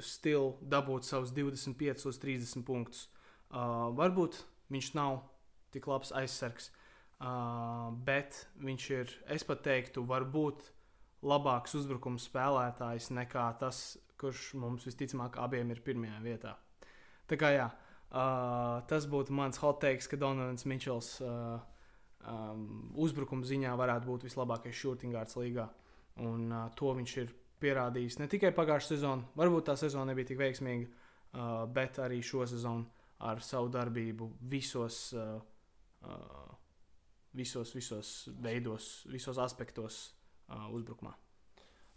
[0.00, 3.10] stilu, dabūt savus 25 līdz 30 punktus.
[3.52, 5.26] Uh, varbūt viņš nav
[5.76, 6.81] tik labs aizsargs, uh,
[8.06, 10.64] bet viņš ir, es pat teiktu, varbūt
[11.22, 13.82] labāks uzbrukuma spēlētājs nekā tas,
[14.18, 16.56] kurš mums visticamāk abiem ir pirmajā vietā.
[17.30, 21.60] Tā kā jā, uh, tas būtu mans hot takes, ka Donovans Mičels uh,
[22.28, 22.66] um,
[23.02, 25.68] uzbrukuma ziņā varētu būt vislabākais shooting guards līgā.
[26.22, 30.42] Un uh, to viņš ir pierādījis ne tikai pagājušā sezonā, varbūt tā sezona nebija tik
[30.42, 32.88] veiksmīga, uh, bet arī šo sezonu
[33.22, 35.38] ar savu darbību visos, uh,
[36.02, 36.61] uh,
[37.34, 40.02] visos, visos veidos, visos aspektos
[40.48, 41.14] uh, uzbrukumā.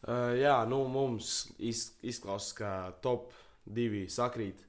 [0.06, 2.72] Uh, jā, nu, mums iz, izklausās, ka
[3.04, 3.32] top
[3.66, 4.62] divi sakrīt.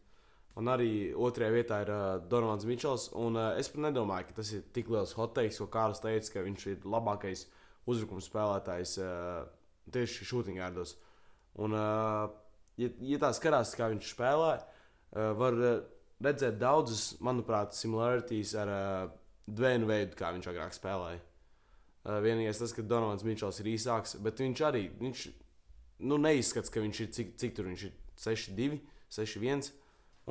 [0.57, 3.11] Un arī otrajā vietā ir uh, Donovans Mičels.
[3.21, 6.33] Un, uh, es pat nedomāju, ka tas ir tik liels hot takes, jo Kārlis teica,
[6.33, 7.45] ka viņš ir labākais
[7.87, 9.45] uzbrukuma spēlētājs uh,
[9.93, 10.97] tieši shooting ārdos.
[11.61, 12.33] Un, uh,
[12.81, 15.77] ja, ja tā skatās, kā viņš spēlē, uh, var uh,
[16.25, 19.15] redzēt daudzas, manuprāt, similaritātes ar uh,
[19.47, 21.21] Dvēnu veidu, kā viņš agrāk spēlēja.
[22.07, 25.27] Uh, vienīgais tas, ka Donovans Mičels ir īsāks, bet viņš arī viņš,
[26.07, 28.81] nu, neizskatās, ka viņš ir cik, cik tur viņš ir 6-2,
[29.15, 29.71] 6-1.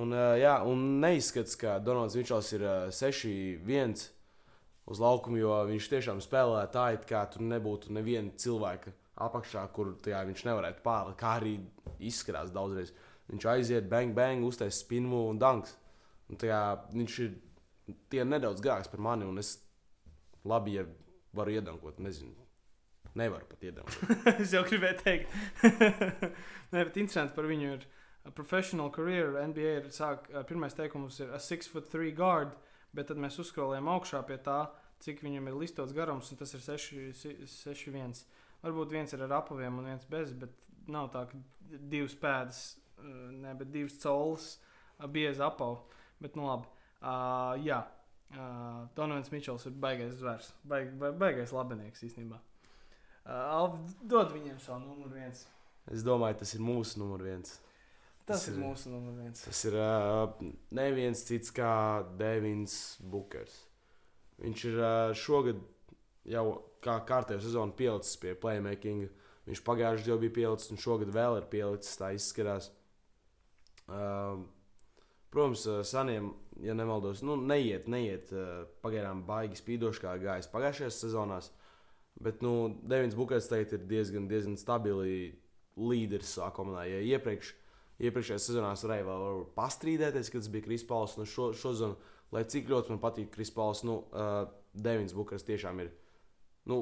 [0.03, 4.05] Un, uh, jā, un neizskatās, ka Donovans Mičels ir uh, 6-1
[4.91, 8.93] uz laukuma, jo viņš tiešām spēlē tā, it kā tur nebūtu neviena cilvēka
[9.25, 11.19] apakšā, kur tajā viņš nevarētu pārlikt.
[11.19, 11.55] Kā arī
[12.03, 12.91] izskatās daudzreiz.
[13.31, 15.73] Viņš aiziet, bang, bang, uztaisīs spinnu un danks.
[16.29, 16.61] Un tajā
[16.93, 17.33] viņš ir
[18.09, 19.57] tie nedaudz gāks par mani, un es
[20.47, 20.85] labi, ja
[21.35, 22.45] varu iedankot, nezinu.
[23.15, 24.15] Nevaru pat iedankot.
[24.43, 25.35] es jau gribēju teikt,
[26.73, 27.85] Nē, bet interesanti par viņu ir.
[28.35, 32.55] Professional career NBA ir sāk, pirmais teikums ir a 6 foot 3 guard,
[32.97, 34.63] bet tad mēs uzskrolējam augšā pie tā,
[35.05, 38.23] cik viņam ir listots garums, un tas ir 6-1.
[38.65, 40.55] Varbūt viens ir ar apaviem un viens bez, bet
[40.89, 42.63] nav tā, ka divas pēdas,
[43.03, 44.55] ne, bet divas colas
[45.13, 45.83] bieza apavu.
[46.19, 46.71] Bet, nu labi.
[47.01, 47.81] Uh, jā,
[48.35, 52.39] uh, Donovans Mičels ir baigais zvērs, baig, baigais labinieks īstenībā.
[53.25, 53.75] Uh,
[54.05, 55.45] dod viņiem savu numuru viens.
[55.91, 57.59] Es domāju, tas ir mūsu numur viens.
[58.25, 59.43] Tas, tas ir, ir mūsu numurs viens.
[59.45, 61.71] Tas ir uh, neviens cits kā
[62.17, 63.59] Devins Bookers.
[64.41, 65.61] Viņš ir uh, šogad
[66.29, 66.45] jau
[66.85, 69.05] kā kārtējā sezonā pielicis pie playmaking.
[69.45, 71.99] Viņš pagājušajā gadā bija pielicis, un šogad vēl ir pielicis.
[72.01, 72.71] Tā izskatās.
[73.85, 74.41] Uh,
[75.35, 76.31] protams, uh, Saniem,
[76.63, 81.51] ja nemaldos, nu, neiet, neiet uh, pagaidām baigi spīdoši kā gājis pagājušajās sezonās.
[82.23, 85.35] Bet nu, Devins Bookers tagad ir diezgan, diezgan stabili
[85.75, 86.85] līderis sākumā.
[86.87, 87.51] Ja iepriekš
[88.03, 91.15] iepriekšējās sezonās varēja vēl pastrīdēties, kad tas bija Krispāls.
[91.19, 95.79] Nu, šo, šo zonu, lai cik ļoti man patīk Krispāls, nu, uh, Devins Bukers tiešām
[95.85, 95.91] ir.
[96.69, 96.81] Nu,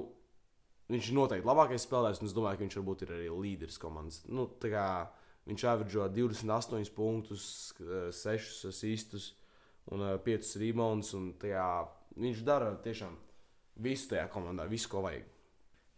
[0.92, 4.24] viņš ir noteikti labākais spēlētājs, un es domāju, ka viņš varbūt ir arī līderis komandas.
[4.30, 4.88] Nu, kā,
[5.50, 7.46] viņš averģo 28 punktus,
[7.80, 9.34] 6 asistus
[9.92, 11.14] un 5 rebounds.
[11.18, 11.68] Un, tajā,
[12.20, 13.16] viņš dara tiešām
[13.84, 15.30] visu tajā komandā, visu, ko vajag.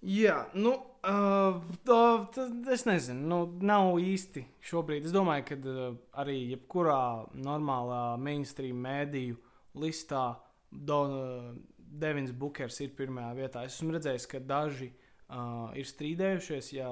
[0.06, 0.76] Jā, nu,
[1.08, 1.56] uh,
[1.88, 2.02] tā,
[2.36, 2.44] tā,
[2.76, 5.08] es nezinu, nu, nav īsti šobrīd.
[5.08, 9.40] Es domāju, ka uh, arī jebkurā normālā mainstream mēdīju
[9.82, 10.28] listā
[10.70, 13.66] Don, uh, Devins Bookers ir pirmajā vietā.
[13.66, 16.92] Es esmu redzējis, ka daži uh, ir strīdējušies, ja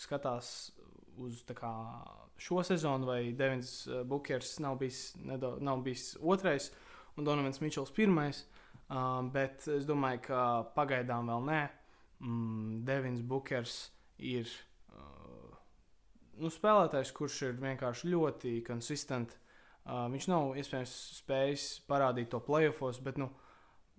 [0.00, 0.54] skatās
[1.22, 1.72] uz kā,
[2.40, 6.70] šo sezonu, vai Devins Bookers nav bijis, nedaudz, nav bijis otrais
[7.16, 8.44] un Donovans Mičels pirmais.
[8.84, 10.38] Uh, bet es domāju, ka
[10.76, 11.60] pagaidām vēl nē
[12.20, 13.78] mm, Devins Bookers
[14.20, 14.50] ir
[14.92, 15.54] uh,
[16.36, 19.38] nu, spēlētājs, kurš ir vienkārši ļoti konsistents.
[19.84, 20.92] Uh, viņš nav iespējams
[21.22, 23.30] spējis parādīt to playoffs, bet nu,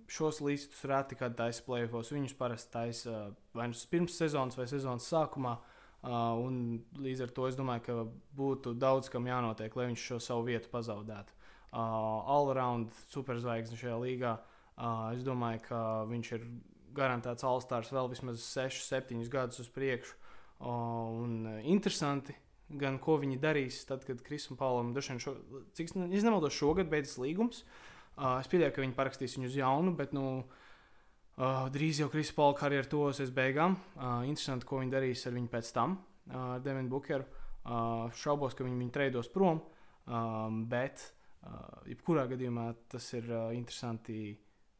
[0.05, 2.13] šos līdzekļus reti kad taisa playoffs.
[2.13, 5.57] Viņus parasti taisa uh, vai nu pirms sezonas vai sezonas sākumā.
[5.57, 5.74] Uh,
[6.05, 7.93] līdz ar to es domāju, ka
[8.37, 11.33] būtu daudz kam jānotiek, lai viņš šo savu vietu pazaudētu.
[11.75, 14.35] Uh, All-round superzvaigzne šajā līgā.
[14.75, 16.45] Uh, es domāju, ka viņš ir
[16.95, 20.15] garantēts Alstārs vēl vismaz 6, 7 gadus uz priekšu.
[20.65, 22.31] Un e, interesanti,
[22.79, 25.33] gan ko viņi darīs, tad, kad Krisam Paulam dažiem, šo,
[25.75, 27.65] cik es nemaldos, šogad beidzas līgums.
[28.15, 30.64] Uh, es pieļauju, ka viņi parakstīs viņu uz jaunu, bet nu, uh,
[31.75, 33.75] drīz jau Krisa Paula karjeras tuvosies beigām.
[33.95, 35.97] Uh, interesanti, ko viņi darīs ar viņu pēc tam,
[36.29, 37.27] uh, ar Devinu Bukeru.
[37.65, 39.59] Uh, šaubos, ka viņi viņu treidos prom,
[40.05, 44.35] um, bet uh, jebkurā gadījumā tas ir uh, interesanti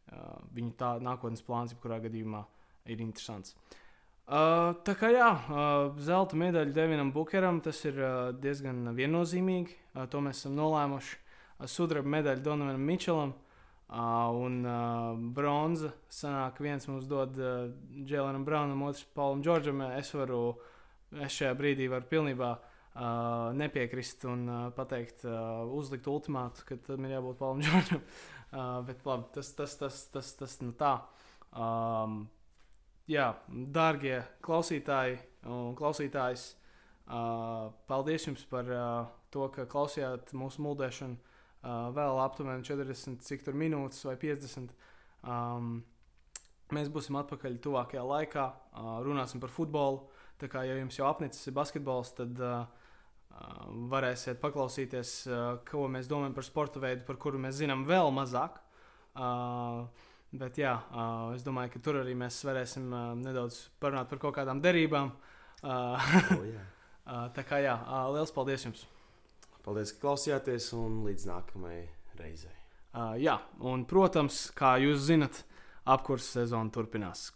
[0.06, 2.44] Uh, viņu tā nākotnes plāns, jebkurā gadījumā,
[2.94, 3.56] ir interesants.
[4.26, 9.74] Uh, tā kā jā, uh, zelta medaļa Devinam Bukeram, tas ir uh, diezgan viennozīmīgi.
[9.96, 11.18] Uh, to mēs esam nolēmuši.
[11.18, 13.34] Uh, sudraba medaļa Donovanam Mičelam.
[13.34, 13.45] Uh,
[13.94, 17.68] un uh, bronza sanāk, viens mums dod uh,
[18.10, 19.84] Jēlēnam Braunam, otrs Paulam Džordžam.
[19.94, 20.56] Es varu,
[21.22, 27.06] es šajā brīdī varu pilnībā uh, nepiekrist un uh, pateikt, uh, uzlikt ultimātu, ka tam
[27.06, 28.02] ir jābūt Paulam Džordžam.
[28.56, 30.96] Uh, bet labi, tas, tas, tas, tas, tas nu tā.
[31.54, 32.26] Um,
[33.12, 36.56] jā, dārgie klausītāji un klausītājas,
[37.06, 41.35] uh, paldies jums par uh, to, ka klausījāt mūsu mūldēšanu.
[41.66, 44.74] Uh, vēl aptuveni 40 cik tur minūtes vai 50.
[45.26, 45.80] Um,
[46.76, 48.46] mēs būsim atpakaļ tuvākajā laikā,
[48.78, 50.04] uh, runāsim par futbolu.
[50.38, 52.68] Tā kā ja jums jau apnicis basketbols, tad uh,
[53.92, 58.62] varēsiet paklausīties, uh, ko mēs domājam par sporta veidu, par kuru mēs zinām vēl mazāk.
[59.16, 59.88] Uh,
[60.36, 64.36] Bet jā, uh, es domāju, ka tur arī mēs varēsim uh, nedaudz parunāt par kaut
[64.40, 65.14] kādām derībām.
[65.64, 65.96] Uh,
[66.36, 66.66] Oh, jā.
[67.10, 68.84] uh, tā kā jā, uh, liels paldies jums!
[69.66, 71.86] Paldies, ka klausījāties un līdz nākamajai
[72.20, 72.54] reizei.
[72.94, 75.42] Uh, jā, un, protams, kā jūs zinat,
[75.90, 77.28] apkurss sezona turpinās.